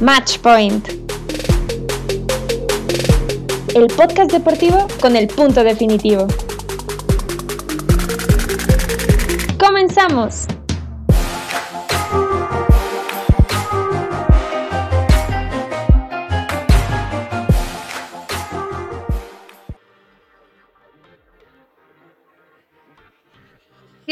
Match 0.00 0.38
Point. 0.38 0.88
El 3.74 3.88
podcast 3.88 4.30
deportivo 4.30 4.86
con 5.00 5.16
el 5.16 5.26
punto 5.26 5.64
definitivo. 5.64 6.28
¡Comenzamos! 9.58 10.57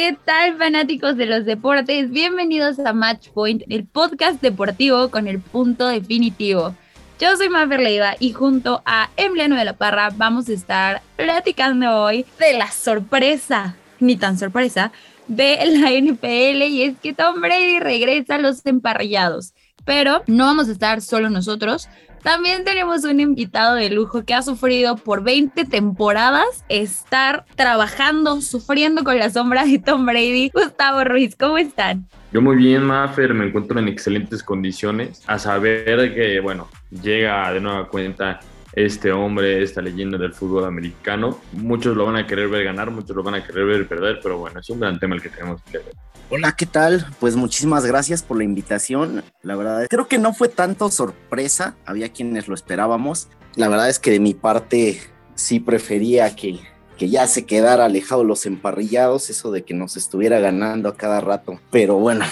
¿Qué 0.07 0.17
tal 0.25 0.57
fanáticos 0.57 1.17
de 1.17 1.27
los 1.27 1.45
deportes? 1.45 2.13
Bienvenidos 2.13 2.79
a 2.79 2.93
Match 2.93 3.31
Point, 3.31 3.65
el 3.69 3.87
podcast 3.87 4.41
deportivo 4.41 5.11
con 5.11 5.27
el 5.27 5.41
punto 5.41 5.89
definitivo. 5.89 6.77
Yo 7.19 7.37
soy 7.37 7.49
Mafer 7.49 7.81
Leiva 7.81 8.15
y 8.21 8.31
junto 8.33 8.83
a 8.87 9.11
Emiliano 9.17 9.57
de 9.57 9.65
la 9.65 9.73
Parra 9.73 10.11
vamos 10.15 10.49
a 10.49 10.53
estar 10.53 11.03
platicando 11.17 12.03
hoy 12.03 12.25
de 12.39 12.57
la 12.57 12.71
sorpresa, 12.71 13.75
ni 13.99 14.15
tan 14.15 14.39
sorpresa, 14.39 14.93
de 15.27 15.59
la 15.77 15.91
NPL 15.91 16.63
y 16.63 16.83
es 16.83 16.97
que 16.99 17.13
Tom 17.13 17.41
Brady 17.41 17.81
regresa 17.81 18.37
a 18.37 18.39
los 18.39 18.65
emparrillados. 18.65 19.55
Pero 19.85 20.23
no 20.29 20.45
vamos 20.45 20.69
a 20.69 20.73
estar 20.73 21.03
solo 21.03 21.31
nosotros, 21.31 21.89
también 22.27 22.65
tenemos 22.65 23.05
un 23.05 23.21
invitado 23.21 23.77
de 23.77 23.89
lujo 23.89 24.25
que 24.25 24.35
ha 24.35 24.43
sufrido 24.43 24.97
por 24.97 25.23
20 25.23 25.65
temporadas 25.65 26.65
estar 26.69 27.45
trabajando, 27.55 28.41
sufriendo 28.41 29.05
con 29.05 29.17
la 29.17 29.31
sombra 29.31 29.65
de 29.65 29.79
Tom 29.79 30.05
Brady. 30.05 30.51
Gustavo 30.53 31.05
Ruiz, 31.05 31.37
¿cómo 31.37 31.57
están? 31.57 32.09
Yo 32.33 32.43
muy 32.43 32.57
bien, 32.57 32.83
Maffer, 32.83 33.33
me 33.33 33.47
encuentro 33.47 33.79
en 33.79 33.87
excelentes 33.87 34.43
condiciones. 34.43 35.23
A 35.29 35.39
saber 35.39 36.13
que, 36.15 36.41
bueno, 36.41 36.67
llega 36.91 37.53
de 37.53 37.61
nueva 37.61 37.87
cuenta 37.87 38.41
este 38.73 39.13
hombre, 39.13 39.63
esta 39.63 39.81
leyenda 39.81 40.19
del 40.19 40.35
fútbol 40.35 40.65
americano. 40.65 41.39
Muchos 41.53 41.97
lo 41.97 42.07
van 42.07 42.17
a 42.17 42.27
querer 42.27 42.49
ver 42.49 42.65
ganar, 42.65 42.91
muchos 42.91 43.15
lo 43.15 43.23
van 43.23 43.37
a 43.37 43.45
querer 43.45 43.67
ver 43.67 43.87
perder, 43.87 44.19
pero 44.21 44.39
bueno, 44.39 44.59
es 44.59 44.69
un 44.69 44.81
gran 44.81 44.99
tema 44.99 45.15
el 45.15 45.23
que 45.23 45.29
tenemos 45.29 45.63
que 45.63 45.79
ver. 45.79 45.93
Hola, 46.29 46.57
¿qué 46.57 46.67
tal? 46.67 47.07
Pues 47.21 47.37
muchísimas 47.37 47.87
gracias 47.87 48.25
por 48.25 48.37
la 48.37 48.43
invitación. 48.43 49.23
La 49.43 49.55
verdad, 49.55 49.87
creo 49.89 50.09
que 50.09 50.19
no 50.19 50.35
fue 50.35 50.49
tanto 50.49 50.91
sorpresa, 50.91 51.77
había 51.87 52.09
quienes 52.09 52.49
lo 52.49 52.57
esperábamos. 52.57 53.29
La 53.55 53.69
verdad 53.69 53.89
es 53.89 54.01
que 54.01 54.11
de 54.11 54.19
mi 54.19 54.35
parte 54.35 55.01
sí 55.37 55.61
prefería 55.61 56.35
que, 56.35 56.59
que 56.99 57.09
ya 57.09 57.29
se 57.29 57.47
quedara 57.47 57.85
alejado 57.85 58.25
los 58.25 58.45
emparrillados, 58.45 59.31
eso 59.31 59.53
de 59.53 59.63
que 59.63 59.73
nos 59.73 59.97
estuviera 59.97 60.41
ganando 60.41 60.89
a 60.89 60.97
cada 60.97 61.21
rato. 61.21 61.61
Pero 61.71 61.95
bueno, 61.95 62.25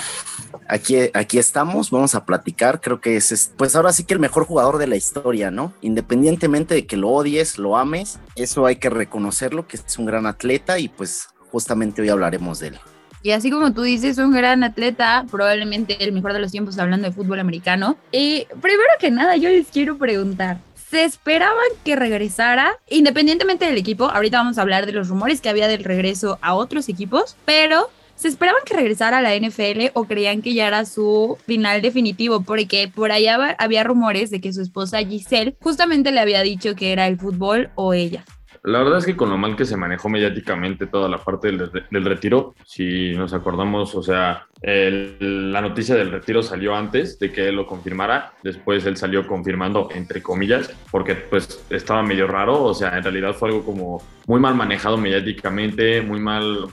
aquí, 0.69 0.97
aquí 1.15 1.39
estamos, 1.39 1.93
vamos 1.93 2.17
a 2.17 2.25
platicar. 2.25 2.81
Creo 2.81 3.01
que 3.01 3.17
es, 3.17 3.53
pues 3.57 3.77
ahora 3.77 3.93
sí 3.93 4.03
que 4.03 4.15
el 4.15 4.21
mejor 4.21 4.45
jugador 4.45 4.79
de 4.79 4.89
la 4.89 4.97
historia, 4.97 5.53
¿no? 5.53 5.73
Independientemente 5.83 6.75
de 6.75 6.85
que 6.85 6.97
lo 6.97 7.11
odies, 7.11 7.59
lo 7.59 7.77
ames, 7.77 8.19
eso 8.35 8.67
hay 8.67 8.75
que 8.75 8.91
reconocerlo, 8.91 9.69
que 9.69 9.77
es 9.77 9.99
un 10.01 10.07
gran 10.07 10.27
atleta 10.27 10.81
y 10.81 10.89
pues 10.89 11.29
justamente 11.53 12.03
hoy 12.03 12.09
hablaremos 12.09 12.59
de 12.59 12.69
él. 12.69 12.81
Y 13.25 13.31
así 13.31 13.51
como 13.51 13.73
tú 13.73 13.81
dices, 13.81 14.19
un 14.19 14.33
gran 14.33 14.63
atleta, 14.65 15.25
probablemente 15.31 15.97
el 16.05 16.13
mejor 16.13 16.35
de 16.35 16.41
los 16.41 16.53
tiempos 16.53 16.79
hablando 16.79 17.09
de 17.09 17.15
fútbol 17.15 17.41
americano. 17.41 17.97
Y 18.13 18.47
primero 18.61 18.91
que 19.01 19.11
nada, 19.11 19.35
yo 19.37 19.49
les 19.49 19.69
quiero 19.69 19.97
preguntar, 19.97 20.59
¿se 20.91 21.05
esperaban 21.05 21.65
que 21.85 21.97
regresara 21.97 22.79
independientemente 22.91 23.65
del 23.65 23.79
equipo? 23.79 24.11
Ahorita 24.11 24.37
vamos 24.37 24.59
a 24.59 24.61
hablar 24.61 24.85
de 24.85 24.93
los 24.93 25.09
rumores 25.09 25.41
que 25.41 25.49
había 25.49 25.69
del 25.69 25.85
regreso 25.85 26.39
a 26.43 26.55
otros 26.55 26.89
equipos, 26.91 27.35
pero 27.47 27.89
¿Se 28.17 28.29
esperaban 28.29 28.63
que 28.65 28.77
regresara 28.77 29.19
a 29.19 29.23
la 29.23 29.35
NFL 29.35 29.91
o 29.95 30.05
creían 30.05 30.41
que 30.41 30.55
ya 30.55 30.69
era 30.69 30.85
su 30.85 31.37
final 31.47 31.83
definitivo? 31.83 32.43
Porque 32.43 32.87
por 32.87 33.11
allá 33.11 33.57
había 33.59 33.83
rumores 33.83 34.31
de 34.31 34.41
que 34.41 34.53
su 34.53 34.63
esposa 34.63 34.99
Giselle 34.99 35.57
justamente 35.61 36.13
le 36.13 36.21
había 36.21 36.43
dicho 36.43 36.77
que 36.77 36.93
era 36.93 37.09
el 37.09 37.19
fútbol 37.19 37.71
o 37.75 37.93
ella. 37.93 38.25
La 38.65 38.79
verdad 38.79 38.99
es 38.99 39.05
que 39.05 39.15
con 39.15 39.29
lo 39.29 39.37
mal 39.37 39.57
que 39.57 39.67
se 39.67 39.77
manejó 39.77 40.09
mediáticamente 40.09 40.87
toda 40.87 41.07
la 41.07 41.19
parte 41.19 41.49
del, 41.49 41.71
del 41.91 42.05
retiro, 42.05 42.55
si 42.65 43.13
nos 43.13 43.35
acordamos, 43.35 43.95
o 43.95 44.03
sea, 44.03 44.47
la 44.63 45.61
noticia 45.61 45.95
del 45.95 46.11
retiro 46.11 46.43
salió 46.43 46.75
antes 46.75 47.19
de 47.19 47.31
que 47.31 47.49
él 47.49 47.57
lo 47.57 47.67
confirmara, 47.67 48.33
después 48.43 48.87
él 48.87 48.97
salió 48.97 49.27
confirmando, 49.27 49.91
entre 49.95 50.23
comillas, 50.23 50.75
porque 50.91 51.15
pues 51.15 51.63
estaba 51.69 52.03
medio 52.03 52.27
raro, 52.27 52.63
o 52.63 52.73
sea, 52.73 52.97
en 52.97 53.03
realidad 53.03 53.35
fue 53.35 53.51
algo 53.51 53.67
como 53.67 54.03
muy 54.27 54.41
mal 54.41 54.55
manejado 54.55 54.97
mediáticamente, 54.97 56.01
muy 56.01 56.21
mal, 56.21 56.67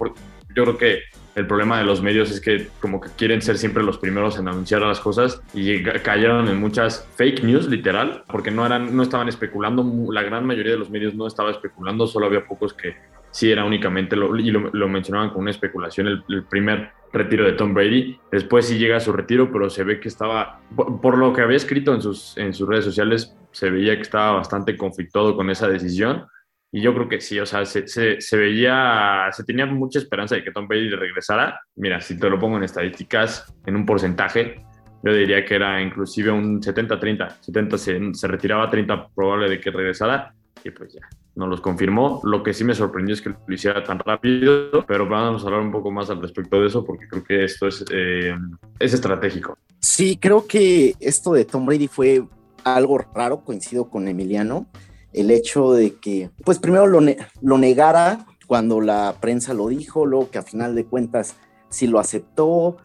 yo 0.56 0.64
creo 0.64 0.78
que 0.78 1.00
el 1.36 1.48
problema 1.48 1.78
de 1.78 1.86
los 1.86 2.02
medios 2.02 2.32
es 2.32 2.42
que 2.42 2.68
como 2.80 3.00
que 3.00 3.10
quieren 3.18 3.42
ser 3.42 3.58
siempre 3.58 3.84
los 3.84 3.98
primeros 3.98 4.38
en 4.38 4.48
anunciar 4.48 4.82
las 4.82 5.00
cosas 5.00 5.42
y 5.54 5.84
cayeron 5.84 6.48
en 6.48 6.60
muchas 6.60 7.08
fake 7.16 7.44
news 7.44 7.68
literal 7.68 8.24
porque 8.28 8.52
no 8.52 8.66
eran 8.66 8.96
no 8.96 9.04
estaban 9.04 9.30
especulando 9.30 9.86
la 10.12 10.24
gran 10.24 10.46
mayoría 10.46 10.74
de 10.74 10.80
los 10.80 10.90
medios 10.90 11.14
no 11.16 11.28
estaba 11.28 11.52
especulando 11.52 12.08
solo 12.08 12.26
había 12.26 12.46
pocos 12.46 12.74
que 12.74 12.96
sí 13.32 13.50
era 13.50 13.64
únicamente 13.64 14.16
y 14.16 14.52
lo, 14.52 14.88
mencionaban 14.90 15.30
con 15.30 15.42
una 15.42 15.52
especulación 15.52 16.08
el, 16.08 16.44
primer 16.44 16.92
retiro 17.14 17.46
de 17.46 17.54
Tom 17.54 17.74
Brady. 17.74 18.20
Después 18.32 18.68
sí 18.68 18.78
llega 18.78 18.98
a 18.98 19.00
su 19.00 19.14
retiro 19.14 19.52
pero 19.52 19.70
se 19.70 19.84
ve 19.84 20.00
que 20.00 20.10
estaba 20.10 20.60
por, 20.76 21.18
lo 21.18 21.34
que 21.34 21.42
había 21.42 21.58
escrito 21.58 21.94
en 21.94 22.02
sus 22.02 22.38
en 22.38 22.54
sus 22.54 22.68
redes 22.68 22.86
sociales 22.86 23.36
se 23.52 23.70
veía 23.70 23.96
que 23.96 24.02
estaba 24.02 24.34
bastante 24.34 24.78
conflictuado 24.78 25.36
con 25.36 25.50
esa 25.50 25.68
decisión 25.68 26.26
y 26.74 26.82
yo 26.82 26.94
creo 26.94 27.10
que 27.10 27.20
sí, 27.20 27.38
o 27.38 27.46
sea, 27.46 27.66
se, 27.66 27.86
se, 27.88 28.38
veía, 28.38 29.28
se 29.34 29.44
tenía 29.44 29.66
mucha 29.66 30.00
esperanza 30.00 30.36
de 30.36 30.44
que 30.44 30.52
Tom 30.52 30.70
Brady 30.70 30.90
regresara. 30.90 31.60
Mira, 31.76 32.00
si 32.00 32.18
te 32.18 32.30
lo 32.30 32.40
pongo 32.40 32.56
en 32.58 32.64
estadísticas, 32.64 33.54
en 33.66 33.76
un 33.76 33.86
porcentaje, 33.86 34.64
yo 35.04 35.14
diría 35.14 35.44
que 35.44 35.56
era 35.56 35.82
inclusive 35.82 36.32
un 36.32 36.62
70-30. 36.62 37.42
70 37.42 37.78
se, 37.78 38.14
se, 38.14 38.28
retiraba, 38.28 38.70
30 38.70 39.10
probable 39.10 39.50
de 39.50 39.60
que 39.60 39.70
regresara. 39.70 40.34
Y 40.64 40.70
pues 40.70 40.94
ya, 40.94 41.02
no 41.36 41.46
los 41.46 41.60
confirmó. 41.60 42.22
Lo 42.24 42.42
que 42.42 42.54
sí 42.54 42.64
me 42.64 42.74
sorprendió 42.74 43.16
es 43.16 43.22
que 43.22 43.32
lo 43.32 43.54
hiciera 43.54 43.84
tan 43.84 44.00
rápido, 44.00 44.86
pero 44.88 45.10
vamos 45.10 45.44
a 45.44 45.48
hablar 45.48 45.62
un 45.62 45.74
poco 45.74 45.92
más 45.92 46.10
al 46.10 46.22
respecto 46.22 46.62
de 46.62 46.68
eso 46.68 46.86
porque 46.86 47.06
creo 47.10 47.24
que 47.24 47.44
esto 47.44 47.68
es, 47.68 47.84
eh, 47.92 48.34
es 48.80 48.94
estratégico. 48.94 49.58
Sí, 49.80 50.16
creo 50.16 50.48
que 50.48 50.96
esto 51.02 51.34
de 51.34 51.44
Tom 51.44 51.66
Brady 51.66 51.90
fue 51.90 52.24
algo 52.64 52.98
raro, 53.14 53.44
coincido 53.44 53.90
con 53.90 54.08
Emiliano 54.08 54.68
el 55.14 55.32
hecho 55.32 55.74
de 55.74 55.96
que, 55.96 56.30
pues 56.44 56.60
primero 56.60 56.88
lo, 56.88 57.02
lo 57.42 57.58
negara 57.58 58.26
cuando 58.48 58.82
la 58.82 59.16
prensa 59.20 59.54
lo 59.54 59.68
dijo, 59.68 60.06
luego 60.06 60.30
que 60.30 60.38
a 60.38 60.44
final 60.44 60.76
de 60.76 60.86
cuentas 60.86 61.36
sí 61.70 61.88
lo 61.88 62.00
aceptó, 62.00 62.78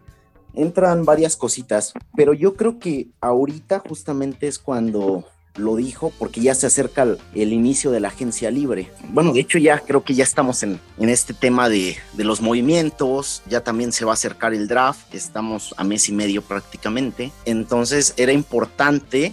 entran 0.55 1.05
varias 1.05 1.37
cositas, 1.37 1.93
pero 2.15 2.33
yo 2.33 2.55
creo 2.55 2.79
que 2.79 3.09
ahorita 3.21 3.81
justamente 3.81 4.49
es 4.49 4.59
cuando 4.59 5.25
lo 5.57 5.77
dijo 5.77 6.13
porque 6.19 6.41
ya 6.41 6.55
se 6.55 6.67
acerca 6.67 7.07
el, 7.35 7.53
inicio 7.53 7.91
de 7.91 8.01
la 8.01 8.09
agencia 8.09 8.51
libre. 8.51 8.91
Bueno, 9.09 9.33
de 9.33 9.41
hecho 9.41 9.59
ya 9.59 9.79
creo 9.81 10.05
que 10.05 10.15
ya 10.15 10.25
estamos 10.25 10.63
en, 10.63 10.79
en 10.99 11.09
este 11.09 11.35
tema 11.35 11.69
de, 11.69 11.97
de, 12.13 12.25
los 12.25 12.41
movimientos, 12.41 13.43
ya 13.49 13.63
también 13.63 13.93
se 13.93 14.05
va 14.05 14.13
a 14.13 14.15
acercar 14.15 14.55
el 14.55 14.69
draft, 14.69 15.15
estamos 15.15 15.75
a 15.77 15.85
mes 15.85 16.09
y 16.09 16.13
medio 16.13 16.43
prácticamente, 16.43 17.33
entonces 17.45 18.15
era 18.17 18.33
importante 18.33 19.33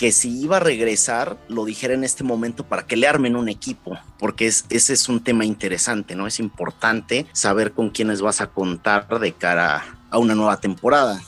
que 0.00 0.12
si 0.12 0.40
iba 0.40 0.56
a 0.56 0.60
regresar, 0.60 1.36
lo 1.48 1.66
dijera 1.66 1.92
en 1.92 2.04
este 2.04 2.24
momento 2.24 2.64
para 2.64 2.86
que 2.86 2.96
le 2.96 3.06
armen 3.06 3.36
un 3.36 3.50
equipo, 3.50 3.98
porque 4.18 4.46
es, 4.46 4.64
ese 4.70 4.94
es 4.94 5.10
un 5.10 5.22
tema 5.22 5.44
interesante, 5.44 6.14
¿no? 6.14 6.26
Es 6.26 6.40
importante 6.40 7.26
saber 7.34 7.72
con 7.72 7.90
quiénes 7.90 8.22
vas 8.22 8.40
a 8.40 8.46
contar 8.46 9.06
de 9.18 9.32
cara 9.32 9.84
a 10.08 10.16
una 10.16 10.34
nueva 10.34 10.58
temporada. 10.58 11.20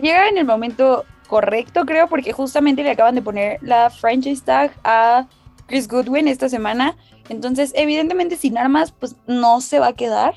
Llega 0.00 0.28
en 0.28 0.38
el 0.38 0.44
momento 0.44 1.04
correcto, 1.26 1.84
creo, 1.84 2.06
porque 2.06 2.32
justamente 2.32 2.84
le 2.84 2.92
acaban 2.92 3.16
de 3.16 3.22
poner 3.22 3.58
la 3.62 3.90
franchise 3.90 4.44
tag 4.44 4.78
a 4.84 5.26
Chris 5.66 5.88
Goodwin 5.88 6.28
esta 6.28 6.48
semana. 6.48 6.96
Entonces, 7.30 7.72
evidentemente, 7.74 8.36
sin 8.36 8.58
armas, 8.58 8.92
pues 8.92 9.16
no 9.26 9.60
se 9.60 9.80
va 9.80 9.88
a 9.88 9.92
quedar 9.94 10.36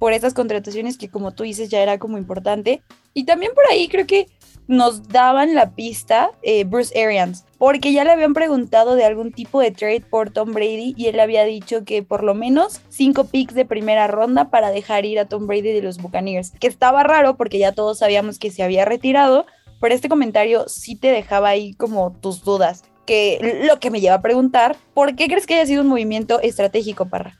por 0.00 0.14
estas 0.14 0.34
contrataciones 0.34 0.96
que, 0.96 1.10
como 1.10 1.32
tú 1.32 1.44
dices, 1.44 1.68
ya 1.68 1.80
era 1.80 1.98
como 1.98 2.18
importante. 2.18 2.82
Y 3.12 3.24
también 3.24 3.52
por 3.54 3.64
ahí 3.70 3.86
creo 3.86 4.06
que 4.06 4.28
nos 4.66 5.08
daban 5.08 5.54
la 5.54 5.74
pista 5.74 6.30
eh, 6.42 6.64
Bruce 6.64 6.98
Arians, 6.98 7.44
porque 7.58 7.92
ya 7.92 8.04
le 8.04 8.12
habían 8.12 8.32
preguntado 8.32 8.94
de 8.94 9.04
algún 9.04 9.30
tipo 9.32 9.60
de 9.60 9.72
trade 9.72 10.00
por 10.08 10.30
Tom 10.30 10.52
Brady 10.52 10.94
y 10.96 11.08
él 11.08 11.20
había 11.20 11.44
dicho 11.44 11.84
que 11.84 12.02
por 12.02 12.22
lo 12.22 12.34
menos 12.34 12.80
cinco 12.88 13.24
picks 13.24 13.54
de 13.54 13.66
primera 13.66 14.06
ronda 14.06 14.48
para 14.48 14.70
dejar 14.70 15.04
ir 15.04 15.18
a 15.18 15.26
Tom 15.26 15.46
Brady 15.46 15.72
de 15.72 15.82
los 15.82 15.98
Buccaneers, 15.98 16.52
que 16.52 16.68
estaba 16.68 17.02
raro 17.02 17.36
porque 17.36 17.58
ya 17.58 17.72
todos 17.72 17.98
sabíamos 17.98 18.38
que 18.38 18.50
se 18.50 18.62
había 18.62 18.84
retirado, 18.84 19.44
pero 19.80 19.94
este 19.94 20.08
comentario 20.08 20.68
sí 20.68 20.94
te 20.94 21.08
dejaba 21.08 21.48
ahí 21.48 21.74
como 21.74 22.16
tus 22.20 22.44
dudas, 22.44 22.84
que 23.06 23.64
lo 23.66 23.80
que 23.80 23.90
me 23.90 24.00
lleva 24.00 24.14
a 24.14 24.22
preguntar, 24.22 24.76
¿por 24.94 25.16
qué 25.16 25.26
crees 25.26 25.46
que 25.46 25.54
haya 25.56 25.66
sido 25.66 25.82
un 25.82 25.88
movimiento 25.88 26.40
estratégico, 26.40 27.06
Parra? 27.06 27.39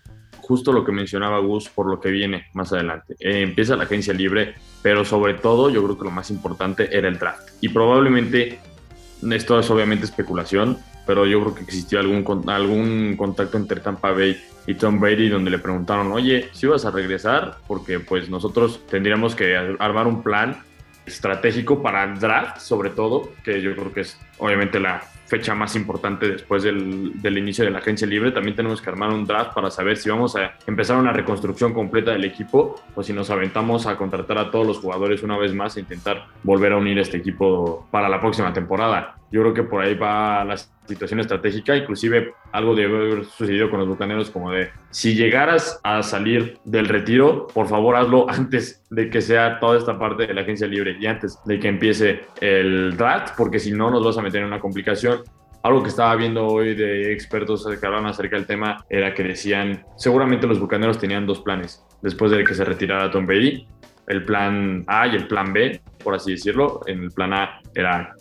Justo 0.50 0.72
lo 0.72 0.84
que 0.84 0.90
mencionaba 0.90 1.38
Gus 1.38 1.68
por 1.68 1.86
lo 1.86 2.00
que 2.00 2.10
viene 2.10 2.46
más 2.54 2.72
adelante. 2.72 3.14
Eh, 3.20 3.42
empieza 3.42 3.76
la 3.76 3.84
agencia 3.84 4.12
libre, 4.12 4.56
pero 4.82 5.04
sobre 5.04 5.34
todo 5.34 5.70
yo 5.70 5.80
creo 5.84 5.96
que 5.96 6.06
lo 6.06 6.10
más 6.10 6.28
importante 6.28 6.88
era 6.90 7.06
el 7.06 7.20
draft. 7.20 7.50
Y 7.60 7.68
probablemente, 7.68 8.58
esto 9.30 9.60
es 9.60 9.70
obviamente 9.70 10.06
especulación, 10.06 10.76
pero 11.06 11.24
yo 11.24 11.40
creo 11.40 11.54
que 11.54 11.62
existió 11.62 12.00
algún, 12.00 12.50
algún 12.50 13.14
contacto 13.16 13.58
entre 13.58 13.78
Tampa 13.78 14.10
Bay 14.10 14.42
y 14.66 14.74
Tom 14.74 14.98
Brady 14.98 15.28
donde 15.28 15.52
le 15.52 15.60
preguntaron, 15.60 16.10
oye, 16.10 16.48
si 16.50 16.66
vas 16.66 16.84
a 16.84 16.90
regresar, 16.90 17.58
porque 17.68 18.00
pues 18.00 18.28
nosotros 18.28 18.84
tendríamos 18.90 19.36
que 19.36 19.56
armar 19.78 20.08
un 20.08 20.20
plan 20.24 20.64
estratégico 21.06 21.80
para 21.80 22.02
el 22.02 22.18
draft, 22.18 22.58
sobre 22.58 22.90
todo, 22.90 23.30
que 23.44 23.62
yo 23.62 23.76
creo 23.76 23.92
que 23.92 24.00
es 24.00 24.18
obviamente 24.38 24.80
la 24.80 25.00
fecha 25.30 25.54
más 25.54 25.76
importante 25.76 26.28
después 26.28 26.64
del, 26.64 27.22
del, 27.22 27.38
inicio 27.38 27.64
de 27.64 27.70
la 27.70 27.78
agencia 27.78 28.04
libre. 28.04 28.32
También 28.32 28.56
tenemos 28.56 28.82
que 28.82 28.90
armar 28.90 29.10
un 29.10 29.24
draft 29.24 29.54
para 29.54 29.70
saber 29.70 29.96
si 29.96 30.10
vamos 30.10 30.34
a 30.34 30.54
empezar 30.66 30.96
una 30.96 31.12
reconstrucción 31.12 31.72
completa 31.72 32.10
del 32.10 32.24
equipo 32.24 32.82
o 32.96 33.02
si 33.04 33.12
nos 33.12 33.30
aventamos 33.30 33.86
a 33.86 33.96
contratar 33.96 34.38
a 34.38 34.50
todos 34.50 34.66
los 34.66 34.78
jugadores 34.78 35.22
una 35.22 35.38
vez 35.38 35.54
más 35.54 35.76
e 35.76 35.80
intentar 35.80 36.26
volver 36.42 36.72
a 36.72 36.78
unir 36.78 36.98
este 36.98 37.18
equipo 37.18 37.86
para 37.92 38.08
la 38.08 38.20
próxima 38.20 38.52
temporada. 38.52 39.19
Yo 39.30 39.42
creo 39.42 39.54
que 39.54 39.62
por 39.62 39.82
ahí 39.82 39.94
va 39.94 40.44
la 40.44 40.56
situación 40.56 41.20
estratégica, 41.20 41.76
inclusive 41.76 42.34
algo 42.52 42.74
debe 42.74 42.96
haber 42.96 43.24
sucedido 43.24 43.70
con 43.70 43.78
los 43.78 43.88
bucaneros 43.88 44.30
como 44.30 44.50
de 44.50 44.70
si 44.90 45.14
llegaras 45.14 45.80
a 45.84 46.02
salir 46.02 46.58
del 46.64 46.88
retiro, 46.88 47.46
por 47.46 47.68
favor 47.68 47.96
hazlo 47.96 48.26
antes 48.30 48.82
de 48.90 49.08
que 49.08 49.20
sea 49.20 49.60
toda 49.60 49.78
esta 49.78 49.98
parte 49.98 50.26
de 50.26 50.34
la 50.34 50.42
agencia 50.42 50.66
libre 50.66 50.96
y 50.98 51.06
antes 51.06 51.38
de 51.44 51.60
que 51.60 51.68
empiece 51.68 52.22
el 52.40 52.96
draft, 52.96 53.34
porque 53.36 53.58
si 53.58 53.70
no 53.70 53.90
nos 53.90 54.04
vas 54.04 54.18
a 54.18 54.22
meter 54.22 54.40
en 54.40 54.48
una 54.48 54.60
complicación. 54.60 55.20
Algo 55.62 55.82
que 55.82 55.90
estaba 55.90 56.16
viendo 56.16 56.46
hoy 56.46 56.74
de 56.74 57.12
expertos 57.12 57.68
que 57.78 57.86
hablan 57.86 58.06
acerca 58.06 58.36
del 58.36 58.46
tema 58.46 58.82
era 58.88 59.12
que 59.12 59.22
decían, 59.22 59.84
seguramente 59.94 60.46
los 60.46 60.58
bucaneros 60.58 60.98
tenían 60.98 61.26
dos 61.26 61.42
planes 61.42 61.84
después 62.00 62.30
de 62.30 62.42
que 62.44 62.54
se 62.54 62.64
retirara 62.64 63.10
Tom 63.10 63.26
Brady, 63.26 63.66
el 64.10 64.24
plan 64.24 64.84
A 64.88 65.06
y 65.06 65.14
el 65.14 65.26
plan 65.26 65.52
B, 65.52 65.80
por 66.02 66.14
así 66.14 66.32
decirlo. 66.32 66.80
En 66.86 67.04
el 67.04 67.10
plan 67.12 67.32
A 67.32 67.60
era 67.74 68.14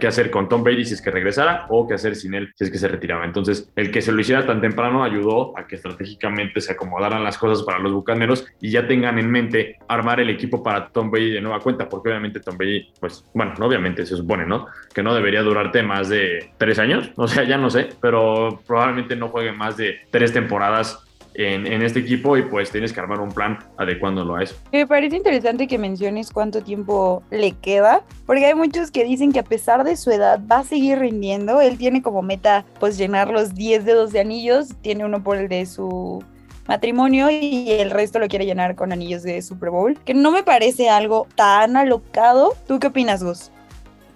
qué 0.00 0.06
hacer 0.06 0.30
con 0.30 0.48
Tom 0.48 0.62
Brady 0.62 0.84
si 0.84 0.94
es 0.94 1.02
que 1.02 1.10
regresara 1.10 1.66
o 1.68 1.86
qué 1.86 1.94
hacer 1.94 2.16
sin 2.16 2.34
él 2.34 2.52
si 2.54 2.64
es 2.64 2.70
que 2.70 2.78
se 2.78 2.88
retiraba. 2.88 3.24
Entonces, 3.24 3.70
el 3.76 3.90
que 3.90 4.02
se 4.02 4.12
lo 4.12 4.20
hiciera 4.20 4.46
tan 4.46 4.60
temprano 4.60 5.04
ayudó 5.04 5.56
a 5.58 5.66
que 5.66 5.76
estratégicamente 5.76 6.60
se 6.60 6.72
acomodaran 6.72 7.22
las 7.22 7.38
cosas 7.38 7.64
para 7.64 7.78
los 7.78 7.92
bucaneros 7.92 8.46
y 8.60 8.70
ya 8.70 8.86
tengan 8.86 9.18
en 9.18 9.30
mente 9.30 9.76
armar 9.88 10.20
el 10.20 10.30
equipo 10.30 10.62
para 10.62 10.88
Tom 10.88 11.10
Brady 11.10 11.32
de 11.32 11.40
nueva 11.40 11.60
cuenta, 11.60 11.88
porque 11.88 12.10
obviamente 12.10 12.40
Tom 12.40 12.56
Brady, 12.56 12.92
pues, 12.98 13.24
bueno, 13.34 13.54
obviamente 13.60 14.06
se 14.06 14.16
supone, 14.16 14.46
¿no? 14.46 14.66
Que 14.94 15.02
no 15.02 15.14
debería 15.14 15.42
durarte 15.42 15.82
más 15.82 16.08
de 16.08 16.52
tres 16.56 16.78
años, 16.78 17.10
o 17.16 17.28
sea, 17.28 17.44
ya 17.44 17.58
no 17.58 17.70
sé, 17.70 17.90
pero 18.00 18.60
probablemente 18.66 19.16
no 19.16 19.28
juegue 19.28 19.52
más 19.52 19.76
de 19.76 20.00
tres 20.10 20.32
temporadas 20.32 21.05
en, 21.36 21.66
en, 21.66 21.82
este 21.82 22.00
equipo 22.00 22.36
y 22.36 22.42
pues 22.42 22.70
tienes 22.70 22.92
que 22.92 23.00
armar 23.00 23.20
un 23.20 23.30
plan 23.30 23.58
adecuándolo 23.76 24.36
a 24.36 24.42
eso. 24.42 24.56
Me 24.72 24.86
parece 24.86 25.16
interesante 25.16 25.66
que 25.66 25.78
menciones 25.78 26.30
cuánto 26.30 26.62
tiempo 26.62 27.22
le 27.30 27.52
queda, 27.52 28.02
porque 28.24 28.46
hay 28.46 28.54
muchos 28.54 28.90
que 28.90 29.04
dicen 29.04 29.32
que 29.32 29.40
a 29.40 29.44
pesar 29.44 29.84
de 29.84 29.96
su 29.96 30.10
edad 30.10 30.40
va 30.50 30.60
a 30.60 30.64
seguir 30.64 30.98
rindiendo. 30.98 31.60
Él 31.60 31.76
tiene 31.76 32.02
como 32.02 32.22
meta 32.22 32.64
pues 32.80 32.96
llenar 32.96 33.30
los 33.30 33.54
10 33.54 33.84
dedos 33.84 34.12
de 34.12 34.20
anillos, 34.20 34.68
tiene 34.80 35.04
uno 35.04 35.22
por 35.22 35.36
el 35.36 35.48
de 35.48 35.66
su 35.66 36.24
matrimonio 36.66 37.30
y 37.30 37.70
el 37.70 37.90
resto 37.90 38.18
lo 38.18 38.28
quiere 38.28 38.46
llenar 38.46 38.74
con 38.74 38.92
anillos 38.92 39.22
de 39.22 39.40
Super 39.42 39.70
Bowl, 39.70 39.98
que 40.04 40.14
no 40.14 40.30
me 40.30 40.42
parece 40.42 40.88
algo 40.88 41.26
tan 41.34 41.76
alocado. 41.76 42.54
¿Tú 42.66 42.80
qué 42.80 42.86
opinas, 42.88 43.22
Gus? 43.22 43.50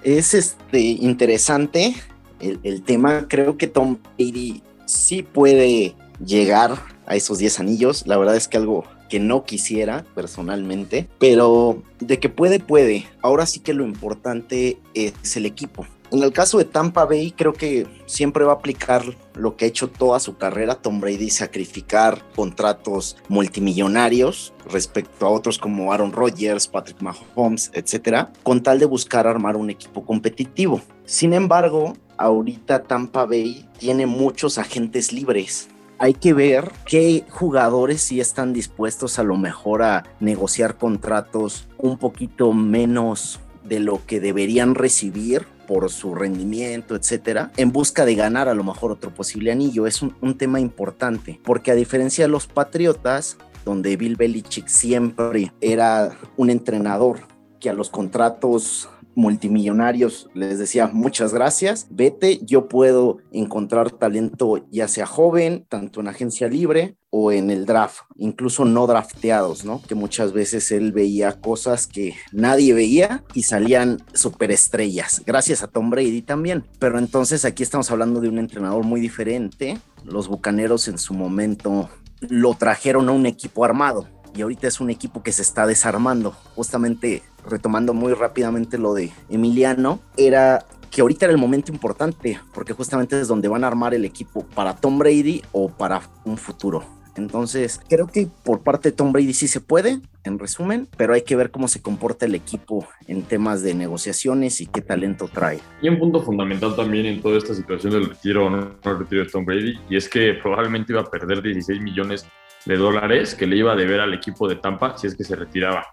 Es 0.02 0.32
este 0.32 0.80
interesante 0.80 1.94
el, 2.40 2.58
el 2.62 2.82
tema. 2.82 3.26
Creo 3.28 3.58
que 3.58 3.66
Tom 3.66 3.98
Brady 4.16 4.62
sí 4.86 5.22
puede 5.22 5.94
llegar 6.24 6.72
a 7.10 7.16
esos 7.16 7.38
10 7.38 7.60
anillos. 7.60 8.06
La 8.06 8.16
verdad 8.16 8.36
es 8.36 8.48
que 8.48 8.56
algo 8.56 8.84
que 9.10 9.18
no 9.18 9.44
quisiera 9.44 10.04
personalmente, 10.14 11.08
pero 11.18 11.82
de 11.98 12.20
que 12.20 12.28
puede, 12.28 12.60
puede. 12.60 13.04
Ahora 13.20 13.44
sí 13.46 13.58
que 13.58 13.74
lo 13.74 13.84
importante 13.84 14.78
es 14.94 15.36
el 15.36 15.44
equipo. 15.44 15.86
En 16.12 16.22
el 16.22 16.32
caso 16.32 16.58
de 16.58 16.64
Tampa 16.64 17.04
Bay, 17.04 17.32
creo 17.32 17.52
que 17.52 17.86
siempre 18.06 18.44
va 18.44 18.52
a 18.52 18.56
aplicar 18.56 19.04
lo 19.34 19.56
que 19.56 19.64
ha 19.64 19.68
hecho 19.68 19.88
toda 19.88 20.18
su 20.18 20.36
carrera 20.36 20.74
Tom 20.76 21.00
Brady, 21.00 21.30
sacrificar 21.30 22.24
contratos 22.34 23.16
multimillonarios 23.28 24.52
respecto 24.68 25.26
a 25.26 25.30
otros 25.30 25.58
como 25.58 25.92
Aaron 25.92 26.12
Rodgers, 26.12 26.66
Patrick 26.66 27.00
Mahomes, 27.00 27.70
etcétera, 27.74 28.32
con 28.42 28.60
tal 28.62 28.80
de 28.80 28.86
buscar 28.86 29.28
armar 29.28 29.56
un 29.56 29.70
equipo 29.70 30.04
competitivo. 30.04 30.80
Sin 31.04 31.32
embargo, 31.32 31.94
ahorita 32.16 32.82
Tampa 32.82 33.24
Bay 33.24 33.68
tiene 33.78 34.06
muchos 34.06 34.58
agentes 34.58 35.12
libres 35.12 35.68
hay 36.00 36.14
que 36.14 36.32
ver 36.32 36.72
qué 36.86 37.24
jugadores 37.28 38.00
sí 38.00 38.20
están 38.20 38.54
dispuestos 38.54 39.18
a 39.18 39.22
lo 39.22 39.36
mejor 39.36 39.82
a 39.82 40.04
negociar 40.18 40.78
contratos 40.78 41.68
un 41.76 41.98
poquito 41.98 42.54
menos 42.54 43.38
de 43.64 43.80
lo 43.80 44.04
que 44.06 44.18
deberían 44.18 44.74
recibir 44.74 45.46
por 45.68 45.90
su 45.90 46.14
rendimiento, 46.14 46.96
etcétera, 46.96 47.52
en 47.58 47.70
busca 47.70 48.06
de 48.06 48.14
ganar 48.14 48.48
a 48.48 48.54
lo 48.54 48.64
mejor 48.64 48.90
otro 48.90 49.10
posible 49.14 49.52
anillo. 49.52 49.86
Es 49.86 50.00
un, 50.00 50.16
un 50.22 50.38
tema 50.38 50.58
importante, 50.58 51.38
porque 51.44 51.70
a 51.70 51.74
diferencia 51.74 52.24
de 52.24 52.28
los 52.28 52.46
Patriotas, 52.46 53.36
donde 53.66 53.96
Bill 53.98 54.16
Belichick 54.16 54.68
siempre 54.68 55.52
era 55.60 56.16
un 56.38 56.48
entrenador 56.48 57.20
que 57.60 57.68
a 57.68 57.74
los 57.74 57.90
contratos 57.90 58.88
multimillonarios 59.14 60.28
les 60.34 60.58
decía 60.58 60.88
muchas 60.92 61.32
gracias, 61.32 61.86
vete, 61.90 62.40
yo 62.44 62.68
puedo 62.68 63.18
encontrar 63.32 63.90
talento 63.90 64.64
ya 64.70 64.88
sea 64.88 65.06
joven, 65.06 65.66
tanto 65.68 66.00
en 66.00 66.08
agencia 66.08 66.48
libre 66.48 66.96
o 67.10 67.32
en 67.32 67.50
el 67.50 67.66
draft, 67.66 68.02
incluso 68.16 68.64
no 68.64 68.86
drafteados, 68.86 69.64
¿no? 69.64 69.82
Que 69.82 69.96
muchas 69.96 70.32
veces 70.32 70.70
él 70.70 70.92
veía 70.92 71.40
cosas 71.40 71.86
que 71.86 72.14
nadie 72.32 72.72
veía 72.72 73.24
y 73.34 73.42
salían 73.42 74.02
superestrellas, 74.14 75.22
gracias 75.26 75.62
a 75.62 75.68
Tom 75.68 75.90
Brady 75.90 76.22
también. 76.22 76.64
Pero 76.78 76.98
entonces 76.98 77.44
aquí 77.44 77.62
estamos 77.62 77.90
hablando 77.90 78.20
de 78.20 78.28
un 78.28 78.38
entrenador 78.38 78.84
muy 78.84 79.00
diferente. 79.00 79.78
Los 80.04 80.28
Bucaneros 80.28 80.86
en 80.88 80.98
su 80.98 81.14
momento 81.14 81.90
lo 82.20 82.54
trajeron 82.54 83.08
a 83.08 83.12
un 83.12 83.26
equipo 83.26 83.64
armado 83.64 84.06
y 84.34 84.42
ahorita 84.42 84.68
es 84.68 84.80
un 84.80 84.90
equipo 84.90 85.22
que 85.22 85.32
se 85.32 85.42
está 85.42 85.66
desarmando. 85.66 86.32
Justamente 86.54 87.22
retomando 87.48 87.94
muy 87.94 88.12
rápidamente 88.12 88.78
lo 88.78 88.94
de 88.94 89.12
Emiliano, 89.28 90.00
era 90.16 90.64
que 90.90 91.00
ahorita 91.00 91.26
era 91.26 91.32
el 91.32 91.38
momento 91.38 91.72
importante, 91.72 92.40
porque 92.52 92.72
justamente 92.72 93.20
es 93.20 93.28
donde 93.28 93.48
van 93.48 93.64
a 93.64 93.68
armar 93.68 93.94
el 93.94 94.04
equipo 94.04 94.44
para 94.54 94.74
Tom 94.76 94.98
Brady 94.98 95.42
o 95.52 95.68
para 95.68 96.02
un 96.24 96.36
futuro. 96.36 96.84
Entonces, 97.16 97.80
creo 97.88 98.06
que 98.06 98.28
por 98.44 98.62
parte 98.62 98.90
de 98.90 98.96
Tom 98.96 99.12
Brady 99.12 99.34
sí 99.34 99.48
se 99.48 99.60
puede, 99.60 100.00
en 100.24 100.38
resumen, 100.38 100.88
pero 100.96 101.14
hay 101.14 101.22
que 101.22 101.36
ver 101.36 101.50
cómo 101.50 101.68
se 101.68 101.82
comporta 101.82 102.26
el 102.26 102.34
equipo 102.34 102.86
en 103.06 103.22
temas 103.22 103.62
de 103.62 103.74
negociaciones 103.74 104.60
y 104.60 104.66
qué 104.66 104.80
talento 104.80 105.28
trae. 105.32 105.60
Y 105.82 105.88
un 105.88 105.98
punto 105.98 106.22
fundamental 106.22 106.74
también 106.76 107.06
en 107.06 107.22
toda 107.22 107.38
esta 107.38 107.54
situación 107.54 107.92
del 107.92 108.08
retiro 108.08 108.46
o 108.46 108.50
no, 108.50 108.74
retiro 108.82 109.24
de 109.24 109.30
Tom 109.30 109.44
Brady, 109.44 109.78
y 109.88 109.96
es 109.96 110.08
que 110.08 110.34
probablemente 110.34 110.92
iba 110.92 111.02
a 111.02 111.10
perder 111.10 111.42
16 111.42 111.80
millones 111.80 112.26
de 112.64 112.76
dólares 112.76 113.34
que 113.34 113.46
le 113.46 113.56
iba 113.56 113.72
a 113.72 113.76
deber 113.76 114.00
al 114.00 114.14
equipo 114.14 114.48
de 114.48 114.56
Tampa 114.56 114.96
si 114.98 115.06
es 115.06 115.16
que 115.16 115.24
se 115.24 115.36
retiraba. 115.36 115.86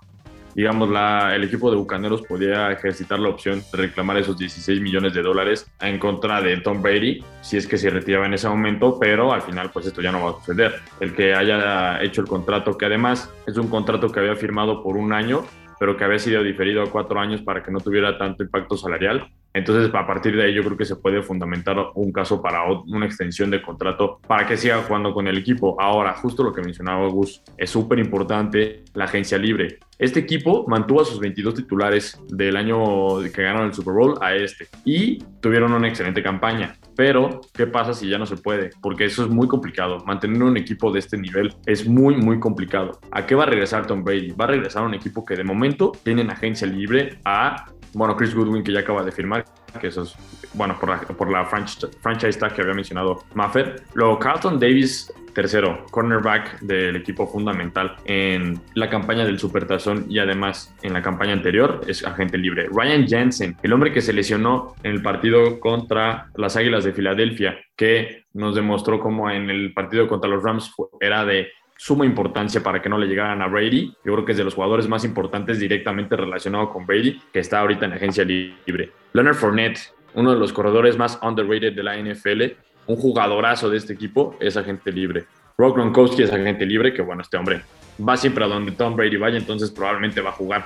Digamos, 0.58 0.90
la, 0.90 1.36
el 1.36 1.44
equipo 1.44 1.70
de 1.70 1.78
Bucaneros 1.78 2.24
podía 2.24 2.72
ejercitar 2.72 3.20
la 3.20 3.30
opción 3.30 3.62
de 3.72 3.78
reclamar 3.78 4.18
esos 4.18 4.40
16 4.40 4.82
millones 4.82 5.14
de 5.14 5.22
dólares 5.22 5.72
en 5.80 6.00
contra 6.00 6.42
de 6.42 6.58
Tom 6.58 6.82
Brady 6.82 7.24
si 7.42 7.58
es 7.58 7.68
que 7.68 7.78
se 7.78 7.92
retiraba 7.92 8.26
en 8.26 8.34
ese 8.34 8.50
momento, 8.50 8.98
pero 9.00 9.32
al 9.32 9.44
final 9.44 9.70
pues 9.72 9.86
esto 9.86 10.02
ya 10.02 10.12
no 10.12 10.24
va 10.24 10.32
a 10.32 10.34
suceder. 10.34 10.74
El 11.00 11.14
que 11.14 11.36
haya 11.36 12.02
hecho 12.02 12.22
el 12.22 12.28
contrato, 12.28 12.76
que 12.76 12.88
además 12.88 13.32
es 13.46 13.56
un 13.58 13.68
contrato 13.68 14.12
que 14.12 14.20
había 14.20 14.36
firmado 14.36 14.82
por 14.82 14.98
un 14.98 15.14
año, 15.14 15.46
pero 15.80 15.96
que 15.96 16.04
había 16.06 16.18
sido 16.18 16.42
diferido 16.42 16.82
a 16.82 16.90
cuatro 16.90 17.20
años 17.20 17.44
para 17.44 17.62
que 17.62 17.70
no 17.70 17.80
tuviera 17.80 18.18
tanto 18.18 18.42
impacto 18.42 18.78
salarial, 18.78 19.30
entonces, 19.58 19.92
a 19.92 20.06
partir 20.06 20.36
de 20.36 20.44
ahí, 20.44 20.54
yo 20.54 20.64
creo 20.64 20.78
que 20.78 20.86
se 20.86 20.98
puede 20.98 21.24
fundamentar 21.24 21.78
un 21.96 22.12
caso 22.12 22.44
para 22.44 22.64
una 22.72 23.08
extensión 23.08 23.50
de 23.50 23.60
contrato 23.60 24.20
para 24.28 24.46
que 24.46 24.56
siga 24.56 24.84
jugando 24.84 25.14
con 25.16 25.28
el 25.28 25.36
equipo. 25.36 25.76
Ahora, 25.82 26.14
justo 26.14 26.44
lo 26.44 26.54
que 26.54 26.62
mencionaba 26.62 27.08
Gus, 27.08 27.42
es 27.58 27.72
súper 27.72 27.98
importante 27.98 28.84
la 28.94 29.06
agencia 29.06 29.40
libre. 29.40 29.80
Este 30.00 30.20
equipo 30.20 30.66
mantuvo 30.68 31.02
a 31.02 31.06
sus 31.06 31.20
22 31.20 31.56
titulares 31.56 32.22
del 32.28 32.56
año 32.56 33.20
que 33.34 33.42
ganaron 33.42 33.68
el 33.68 33.74
Super 33.74 33.94
Bowl 33.96 34.18
a 34.22 34.36
este 34.36 34.68
y 34.86 35.18
tuvieron 35.42 35.74
una 35.74 35.88
excelente 35.88 36.22
campaña. 36.22 36.76
Pero, 36.96 37.42
¿qué 37.54 37.66
pasa 37.66 37.94
si 37.94 38.08
ya 38.08 38.18
no 38.18 38.26
se 38.26 38.38
puede? 38.38 38.70
Porque 38.82 39.06
eso 39.06 39.24
es 39.24 39.30
muy 39.30 39.48
complicado. 39.48 40.04
Mantener 40.06 40.44
un 40.44 40.58
equipo 40.58 40.92
de 40.92 41.00
este 41.00 41.18
nivel 41.18 41.56
es 41.66 41.88
muy, 41.88 42.16
muy 42.16 42.40
complicado. 42.40 43.00
¿A 43.12 43.26
qué 43.26 43.34
va 43.34 43.44
a 43.44 43.48
regresar 43.48 43.88
Tom 43.88 44.04
Brady? 44.04 44.32
Va 44.32 44.46
a 44.46 44.50
regresar 44.50 44.84
a 44.84 44.86
un 44.86 44.94
equipo 44.94 45.26
que 45.26 45.36
de 45.36 45.44
momento 45.44 45.92
tiene 46.04 46.22
agencia 46.32 46.68
libre 46.68 47.20
a 47.26 47.66
bueno, 47.94 48.16
Chris 48.16 48.36
Goodwin 48.36 48.64
que 48.64 48.72
ya 48.72 48.82
acaba 48.82 49.04
de 49.04 49.12
firmar, 49.12 49.46
que 49.80 49.88
eso 49.88 50.04
es, 50.04 50.14
bueno, 50.54 50.78
por 50.80 50.90
la, 50.90 51.00
por 51.00 51.32
la 51.32 51.46
franchise, 51.46 52.38
que 52.38 52.62
había 52.62 52.74
mencionado 52.74 53.24
Maffer. 53.34 53.84
Luego 53.94 54.20
Carlton 54.20 54.60
Davis, 54.60 55.12
tercero, 55.38 55.86
cornerback 55.92 56.62
del 56.62 56.96
equipo 56.96 57.28
fundamental 57.28 57.96
en 58.06 58.60
la 58.74 58.90
campaña 58.90 59.24
del 59.24 59.38
Supertazón 59.38 60.08
y 60.10 60.18
además 60.18 60.74
en 60.82 60.94
la 60.94 61.04
campaña 61.04 61.34
anterior 61.34 61.82
es 61.86 62.04
agente 62.04 62.40
libre. 62.40 62.68
Ryan 62.72 63.08
Jensen, 63.08 63.56
el 63.62 63.72
hombre 63.72 63.94
que 63.94 64.02
se 64.02 64.14
lesionó 64.14 64.74
en 64.82 64.94
el 64.94 65.04
partido 65.04 65.60
contra 65.60 66.32
las 66.38 66.58
Águilas 66.58 66.86
de 66.86 66.94
Filadelfia, 66.94 67.56
que 67.76 68.24
nos 68.34 68.56
demostró 68.56 69.00
como 69.00 69.30
en 69.30 69.52
el 69.52 69.74
partido 69.74 70.08
contra 70.08 70.28
los 70.28 70.42
Rams 70.42 70.74
era 71.00 71.24
de 71.24 71.50
suma 71.78 72.08
importancia 72.08 72.64
para 72.64 72.82
que 72.82 72.90
no 72.90 72.98
le 72.98 73.06
llegaran 73.06 73.44
a 73.44 73.48
Brady. 73.48 73.94
Yo 74.04 74.14
creo 74.14 74.26
que 74.26 74.32
es 74.32 74.40
de 74.40 74.44
los 74.44 74.56
jugadores 74.56 74.88
más 74.88 75.06
importantes 75.06 75.60
directamente 75.60 76.16
relacionado 76.16 76.72
con 76.72 76.88
Brady, 76.88 77.22
que 77.32 77.42
está 77.42 77.60
ahorita 77.60 77.86
en 77.86 77.94
agencia 77.94 78.26
libre. 78.26 78.92
Leonard 79.14 79.36
Fournette, 79.36 79.94
uno 80.16 80.34
de 80.34 80.40
los 80.40 80.52
corredores 80.52 80.98
más 80.98 81.20
underrated 81.22 81.74
de 81.74 81.84
la 81.84 81.96
NFL, 81.96 82.58
un 82.88 82.96
jugadorazo 82.96 83.70
de 83.70 83.78
este 83.78 83.94
equipo, 83.94 84.36
es 84.40 84.58
agente 84.58 84.92
libre. 84.92 85.26
Rock 85.58 85.76
Gronkowski 85.76 86.24
es 86.24 86.32
agente 86.32 86.66
libre, 86.66 86.94
que 86.94 87.02
bueno, 87.02 87.22
este 87.22 87.38
hombre 87.38 87.62
va 88.08 88.16
siempre 88.18 88.46
a 88.46 88.48
donde 88.48 88.72
Tom 88.72 88.96
Brady 88.96 89.18
vaya, 89.18 89.38
entonces 89.38 89.72
probablemente 89.72 90.22
va 90.22 90.30
a 90.30 90.34
jugar 90.34 90.66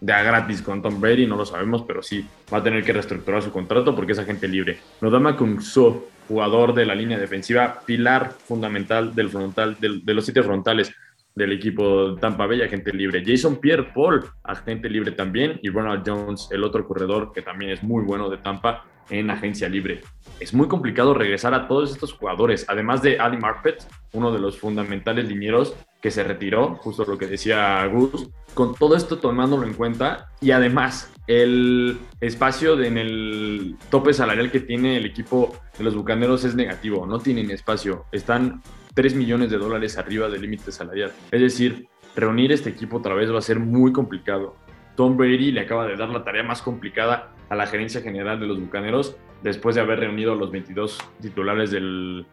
de 0.00 0.12
gratis 0.12 0.62
con 0.62 0.82
Tom 0.82 1.00
Brady, 1.00 1.26
no 1.26 1.36
lo 1.36 1.46
sabemos, 1.46 1.84
pero 1.86 2.02
sí 2.02 2.26
va 2.52 2.58
a 2.58 2.62
tener 2.62 2.82
que 2.84 2.92
reestructurar 2.92 3.40
su 3.40 3.52
contrato 3.52 3.94
porque 3.94 4.12
es 4.12 4.18
agente 4.18 4.48
libre. 4.48 4.78
Nodama 5.00 5.36
Kungso, 5.36 6.08
jugador 6.26 6.74
de 6.74 6.84
la 6.84 6.94
línea 6.94 7.18
defensiva, 7.18 7.82
pilar 7.86 8.32
fundamental 8.32 9.14
del 9.14 9.30
frontal, 9.30 9.76
de 9.78 10.14
los 10.14 10.26
sitios 10.26 10.44
frontales 10.44 10.92
del 11.34 11.52
equipo 11.52 12.14
Tampa 12.16 12.46
Bay, 12.46 12.62
agente 12.62 12.92
libre. 12.92 13.22
Jason 13.24 13.56
Pierre 13.56 13.90
Paul, 13.94 14.24
agente 14.44 14.88
libre 14.88 15.12
también. 15.12 15.58
Y 15.62 15.70
Ronald 15.70 16.02
Jones, 16.06 16.48
el 16.50 16.64
otro 16.64 16.86
corredor 16.86 17.32
que 17.32 17.42
también 17.42 17.70
es 17.70 17.82
muy 17.82 18.04
bueno 18.04 18.28
de 18.28 18.38
Tampa, 18.38 18.84
en 19.10 19.30
agencia 19.30 19.68
libre. 19.68 20.00
Es 20.40 20.54
muy 20.54 20.68
complicado 20.68 21.14
regresar 21.14 21.54
a 21.54 21.68
todos 21.68 21.92
estos 21.92 22.12
jugadores, 22.12 22.64
además 22.68 23.02
de 23.02 23.18
Ali 23.18 23.36
Marpet, 23.36 23.86
uno 24.12 24.32
de 24.32 24.40
los 24.40 24.58
fundamentales 24.58 25.28
linieros 25.28 25.74
que 26.00 26.10
se 26.10 26.24
retiró, 26.24 26.76
justo 26.76 27.04
lo 27.04 27.16
que 27.16 27.26
decía 27.26 27.86
Gus, 27.86 28.28
con 28.54 28.74
todo 28.74 28.96
esto 28.96 29.18
tomándolo 29.18 29.66
en 29.66 29.74
cuenta 29.74 30.28
y 30.40 30.50
además 30.50 31.12
el 31.26 31.98
espacio 32.20 32.80
en 32.82 32.98
el 32.98 33.76
tope 33.90 34.12
salarial 34.12 34.50
que 34.50 34.60
tiene 34.60 34.96
el 34.96 35.06
equipo 35.06 35.54
de 35.78 35.84
los 35.84 35.94
Bucaneros 35.94 36.44
es 36.44 36.54
negativo, 36.54 37.06
no 37.06 37.20
tienen 37.20 37.50
espacio, 37.50 38.06
están 38.12 38.62
3 38.94 39.14
millones 39.14 39.50
de 39.50 39.58
dólares 39.58 39.96
arriba 39.96 40.28
del 40.28 40.42
límite 40.42 40.72
salarial. 40.72 41.12
Es 41.30 41.40
decir, 41.40 41.88
reunir 42.16 42.52
este 42.52 42.70
equipo 42.70 42.98
otra 42.98 43.14
vez 43.14 43.32
va 43.32 43.38
a 43.38 43.42
ser 43.42 43.58
muy 43.58 43.92
complicado. 43.92 44.56
Tom 44.96 45.16
Brady 45.16 45.52
le 45.52 45.62
acaba 45.62 45.86
de 45.86 45.96
dar 45.96 46.10
la 46.10 46.24
tarea 46.24 46.42
más 46.42 46.60
complicada 46.60 47.32
a 47.52 47.54
la 47.54 47.66
gerencia 47.66 48.00
general 48.00 48.40
de 48.40 48.46
los 48.46 48.58
Bucaneros 48.58 49.14
después 49.42 49.74
de 49.74 49.82
haber 49.82 50.00
reunido 50.00 50.32
a 50.32 50.36
los 50.36 50.50
22 50.50 50.98
titulares 51.20 51.70
del, 51.70 52.24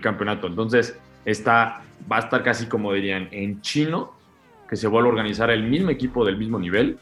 campeonato. 0.00 0.46
Entonces, 0.46 0.98
está, 1.26 1.82
va 2.10 2.16
a 2.16 2.20
estar 2.20 2.42
casi 2.42 2.64
como 2.64 2.90
dirían 2.94 3.28
en 3.32 3.60
chino, 3.60 4.14
que 4.66 4.76
se 4.76 4.88
vuelva 4.88 5.10
a 5.10 5.12
organizar 5.12 5.50
el 5.50 5.64
mismo 5.64 5.90
equipo 5.90 6.24
del 6.24 6.38
mismo 6.38 6.58
nivel. 6.58 6.98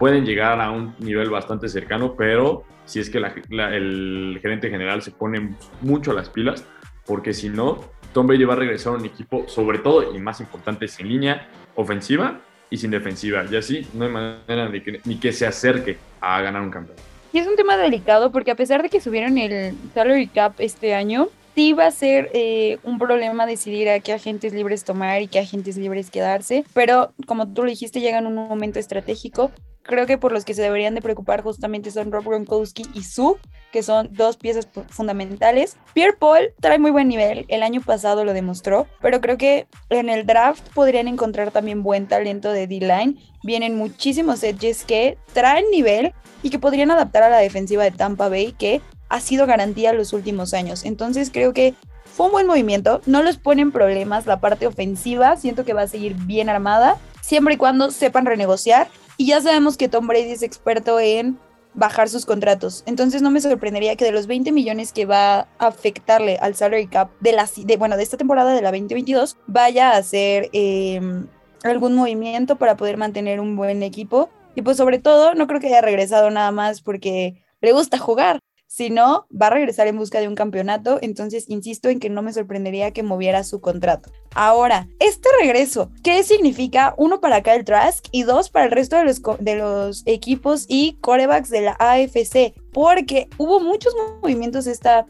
Pueden 0.00 0.24
llegar 0.24 0.60
a 0.60 0.72
un 0.72 0.96
nivel 0.98 1.30
bastante 1.30 1.68
cercano, 1.68 2.16
pero 2.16 2.64
si 2.86 2.98
es 2.98 3.08
que 3.08 3.18
el 3.18 4.38
gerente 4.42 4.68
general 4.68 5.00
se 5.00 5.12
pone 5.12 5.54
mucho 5.82 6.10
a 6.10 6.14
las 6.14 6.28
pilas, 6.28 6.66
porque 7.06 7.34
si 7.34 7.50
no, 7.50 7.84
Tom 8.12 8.26
Brady 8.26 8.42
va 8.42 8.54
a 8.54 8.56
regresar 8.56 8.94
a 8.94 8.96
un 8.96 9.04
equipo, 9.04 9.46
sobre 9.46 9.78
todo 9.78 10.12
y 10.12 10.18
más 10.18 10.40
importante, 10.40 10.88
sin 10.88 11.06
línea 11.06 11.46
ofensiva 11.76 12.40
y 12.70 12.76
sin 12.76 12.90
defensiva. 12.90 13.44
Y 13.50 13.56
así 13.56 13.86
no 13.92 14.04
hay 14.04 14.10
manera 14.10 14.68
de 14.68 14.82
que, 14.82 15.00
ni 15.04 15.16
que 15.16 15.32
se 15.32 15.46
acerque 15.46 15.98
a 16.20 16.40
ganar 16.40 16.62
un 16.62 16.70
campeonato. 16.70 17.02
Y 17.32 17.38
es 17.38 17.46
un 17.46 17.56
tema 17.56 17.76
delicado 17.76 18.32
porque 18.32 18.50
a 18.50 18.56
pesar 18.56 18.82
de 18.82 18.88
que 18.88 19.00
subieron 19.00 19.38
el 19.38 19.74
salary 19.94 20.26
cap 20.26 20.54
este 20.58 20.94
año, 20.94 21.28
sí 21.54 21.72
va 21.72 21.86
a 21.86 21.90
ser 21.90 22.30
eh, 22.34 22.78
un 22.82 22.98
problema 22.98 23.46
decidir 23.46 23.88
a 23.88 24.00
qué 24.00 24.12
agentes 24.12 24.52
libres 24.52 24.84
tomar 24.84 25.22
y 25.22 25.28
qué 25.28 25.38
agentes 25.38 25.76
libres 25.76 26.10
quedarse. 26.10 26.64
Pero 26.74 27.12
como 27.26 27.46
tú 27.52 27.62
lo 27.62 27.70
dijiste, 27.70 28.00
llega 28.00 28.18
en 28.18 28.26
un 28.26 28.34
momento 28.34 28.78
estratégico 28.78 29.50
creo 29.90 30.06
que 30.06 30.18
por 30.18 30.32
los 30.32 30.44
que 30.44 30.54
se 30.54 30.62
deberían 30.62 30.94
de 30.94 31.02
preocupar 31.02 31.42
justamente 31.42 31.90
son 31.90 32.12
Rob 32.12 32.24
Gronkowski 32.24 32.86
y 32.94 33.02
Sue, 33.02 33.34
que 33.72 33.82
son 33.82 34.08
dos 34.12 34.36
piezas 34.36 34.68
fundamentales. 34.88 35.76
Pierre 35.92 36.16
Paul 36.16 36.54
trae 36.60 36.78
muy 36.78 36.92
buen 36.92 37.08
nivel, 37.08 37.44
el 37.48 37.62
año 37.62 37.82
pasado 37.82 38.24
lo 38.24 38.32
demostró, 38.32 38.86
pero 39.00 39.20
creo 39.20 39.36
que 39.36 39.66
en 39.90 40.08
el 40.08 40.24
draft 40.26 40.66
podrían 40.74 41.08
encontrar 41.08 41.50
también 41.50 41.82
buen 41.82 42.06
talento 42.06 42.52
de 42.52 42.68
D-line. 42.68 43.16
Vienen 43.42 43.76
muchísimos 43.76 44.42
edges 44.44 44.84
que 44.84 45.18
traen 45.32 45.64
nivel 45.72 46.14
y 46.42 46.50
que 46.50 46.60
podrían 46.60 46.92
adaptar 46.92 47.24
a 47.24 47.30
la 47.30 47.38
defensiva 47.38 47.82
de 47.82 47.90
Tampa 47.90 48.28
Bay, 48.28 48.52
que 48.52 48.80
ha 49.08 49.20
sido 49.20 49.46
garantía 49.46 49.92
los 49.92 50.12
últimos 50.12 50.54
años. 50.54 50.84
Entonces 50.84 51.30
creo 51.32 51.52
que 51.52 51.74
fue 52.04 52.26
un 52.26 52.32
buen 52.32 52.46
movimiento, 52.46 53.00
no 53.06 53.24
les 53.24 53.38
ponen 53.38 53.72
problemas 53.72 54.26
la 54.26 54.40
parte 54.40 54.68
ofensiva, 54.68 55.36
siento 55.36 55.64
que 55.64 55.72
va 55.74 55.82
a 55.82 55.88
seguir 55.88 56.14
bien 56.14 56.48
armada, 56.48 56.96
siempre 57.20 57.54
y 57.54 57.56
cuando 57.56 57.90
sepan 57.90 58.26
renegociar 58.26 58.88
y 59.20 59.26
ya 59.26 59.42
sabemos 59.42 59.76
que 59.76 59.90
Tom 59.90 60.06
Brady 60.06 60.30
es 60.30 60.42
experto 60.42 60.98
en 60.98 61.38
bajar 61.74 62.08
sus 62.08 62.24
contratos. 62.24 62.82
Entonces 62.86 63.20
no 63.20 63.30
me 63.30 63.42
sorprendería 63.42 63.94
que 63.94 64.06
de 64.06 64.12
los 64.12 64.26
20 64.26 64.50
millones 64.50 64.94
que 64.94 65.04
va 65.04 65.40
a 65.40 65.46
afectarle 65.58 66.38
al 66.38 66.54
salary 66.54 66.86
cap 66.86 67.10
de 67.20 67.32
la 67.32 67.46
de, 67.54 67.76
bueno, 67.76 67.98
de 67.98 68.02
esta 68.02 68.16
temporada 68.16 68.54
de 68.54 68.62
la 68.62 68.70
2022 68.70 69.36
vaya 69.46 69.90
a 69.90 69.98
hacer 69.98 70.48
em, 70.54 71.26
algún 71.64 71.96
movimiento 71.96 72.56
para 72.56 72.78
poder 72.78 72.96
mantener 72.96 73.40
un 73.40 73.56
buen 73.56 73.82
equipo. 73.82 74.30
Y 74.54 74.62
pues 74.62 74.78
sobre 74.78 74.98
todo, 74.98 75.34
no 75.34 75.46
creo 75.46 75.60
que 75.60 75.66
haya 75.66 75.82
regresado 75.82 76.30
nada 76.30 76.50
más 76.50 76.80
porque 76.80 77.44
le 77.60 77.72
gusta 77.72 77.98
jugar. 77.98 78.40
Si 78.72 78.88
no, 78.88 79.26
va 79.30 79.48
a 79.48 79.50
regresar 79.50 79.88
en 79.88 79.98
busca 79.98 80.20
de 80.20 80.28
un 80.28 80.36
campeonato, 80.36 81.00
entonces 81.02 81.46
insisto 81.48 81.88
en 81.88 81.98
que 81.98 82.08
no 82.08 82.22
me 82.22 82.32
sorprendería 82.32 82.92
que 82.92 83.02
moviera 83.02 83.42
su 83.42 83.60
contrato. 83.60 84.12
Ahora, 84.32 84.86
este 85.00 85.28
regreso, 85.40 85.90
¿qué 86.04 86.22
significa? 86.22 86.94
Uno 86.96 87.20
para 87.20 87.42
Kyle 87.42 87.64
Trask 87.64 88.06
y 88.12 88.22
dos 88.22 88.48
para 88.48 88.66
el 88.66 88.70
resto 88.70 88.94
de 88.94 89.02
los, 89.02 89.20
de 89.40 89.56
los 89.56 90.04
equipos 90.06 90.66
y 90.68 90.96
corebacks 91.00 91.50
de 91.50 91.62
la 91.62 91.76
AFC, 91.80 92.54
porque 92.72 93.28
hubo 93.38 93.58
muchos 93.58 93.92
movimientos 94.22 94.68
esta 94.68 95.04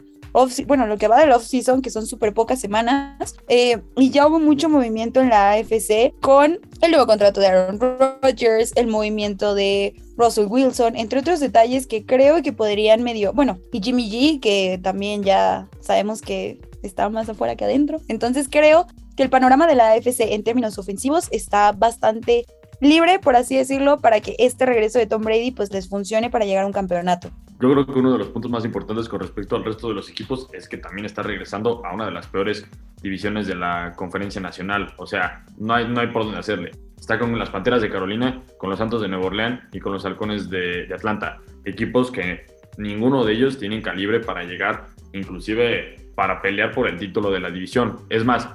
bueno, 0.67 0.87
lo 0.87 0.97
que 0.97 1.07
va 1.07 1.19
del 1.19 1.31
off-season, 1.31 1.81
que 1.81 1.89
son 1.89 2.07
súper 2.07 2.33
pocas 2.33 2.59
semanas, 2.59 3.35
eh, 3.47 3.81
y 3.97 4.09
ya 4.09 4.27
hubo 4.27 4.39
mucho 4.39 4.69
movimiento 4.69 5.21
en 5.21 5.29
la 5.29 5.51
AFC 5.51 6.13
con 6.21 6.59
el 6.81 6.91
nuevo 6.91 7.05
contrato 7.05 7.39
de 7.39 7.47
Aaron 7.47 7.79
Rodgers, 7.79 8.71
el 8.75 8.87
movimiento 8.87 9.55
de 9.55 9.95
Russell 10.17 10.47
Wilson, 10.47 10.95
entre 10.95 11.19
otros 11.19 11.39
detalles 11.39 11.87
que 11.87 12.05
creo 12.05 12.41
que 12.41 12.53
podrían 12.53 13.03
medio, 13.03 13.33
bueno, 13.33 13.57
y 13.71 13.81
Jimmy 13.81 14.09
G, 14.09 14.39
que 14.39 14.79
también 14.81 15.23
ya 15.23 15.67
sabemos 15.79 16.21
que 16.21 16.59
está 16.83 17.09
más 17.09 17.29
afuera 17.29 17.55
que 17.55 17.65
adentro. 17.65 17.99
Entonces 18.07 18.47
creo 18.49 18.87
que 19.15 19.23
el 19.23 19.29
panorama 19.29 19.67
de 19.67 19.75
la 19.75 19.91
AFC 19.91 20.21
en 20.21 20.43
términos 20.43 20.77
ofensivos 20.77 21.27
está 21.31 21.71
bastante 21.71 22.45
libre, 22.79 23.19
por 23.19 23.35
así 23.35 23.55
decirlo, 23.55 23.99
para 23.99 24.19
que 24.19 24.35
este 24.39 24.65
regreso 24.65 24.99
de 24.99 25.05
Tom 25.05 25.21
Brady 25.21 25.51
pues 25.51 25.71
les 25.71 25.87
funcione 25.87 26.29
para 26.29 26.45
llegar 26.45 26.63
a 26.63 26.67
un 26.67 26.73
campeonato. 26.73 27.29
Yo 27.61 27.71
creo 27.71 27.85
que 27.85 27.99
uno 27.99 28.11
de 28.11 28.17
los 28.17 28.29
puntos 28.29 28.49
más 28.49 28.65
importantes 28.65 29.07
con 29.07 29.19
respecto 29.19 29.55
al 29.55 29.63
resto 29.63 29.87
de 29.87 29.93
los 29.93 30.09
equipos 30.09 30.47
es 30.51 30.67
que 30.67 30.77
también 30.77 31.05
está 31.05 31.21
regresando 31.21 31.85
a 31.85 31.93
una 31.93 32.05
de 32.05 32.11
las 32.11 32.25
peores 32.25 32.67
divisiones 33.03 33.45
de 33.45 33.53
la 33.53 33.93
conferencia 33.95 34.41
nacional. 34.41 34.95
O 34.97 35.05
sea, 35.05 35.45
no 35.59 35.75
hay, 35.75 35.87
no 35.87 35.99
hay 35.99 36.07
por 36.07 36.23
dónde 36.23 36.39
hacerle. 36.39 36.71
Está 36.99 37.19
con 37.19 37.37
las 37.37 37.51
Panteras 37.51 37.83
de 37.83 37.89
Carolina, 37.91 38.41
con 38.57 38.71
los 38.71 38.79
Santos 38.79 39.01
de 39.03 39.09
Nueva 39.09 39.27
Orleans 39.27 39.61
y 39.73 39.79
con 39.79 39.93
los 39.93 40.03
Halcones 40.05 40.49
de, 40.49 40.91
Atlanta. 40.91 41.37
Equipos 41.63 42.09
que 42.09 42.47
ninguno 42.79 43.23
de 43.23 43.33
ellos 43.33 43.59
tienen 43.59 43.83
calibre 43.83 44.21
para 44.21 44.43
llegar, 44.43 44.87
inclusive 45.13 46.11
para 46.15 46.41
pelear 46.41 46.71
por 46.71 46.87
el 46.87 46.97
título 46.97 47.29
de 47.29 47.41
la 47.41 47.51
división. 47.51 47.97
Es 48.09 48.25
más, 48.25 48.49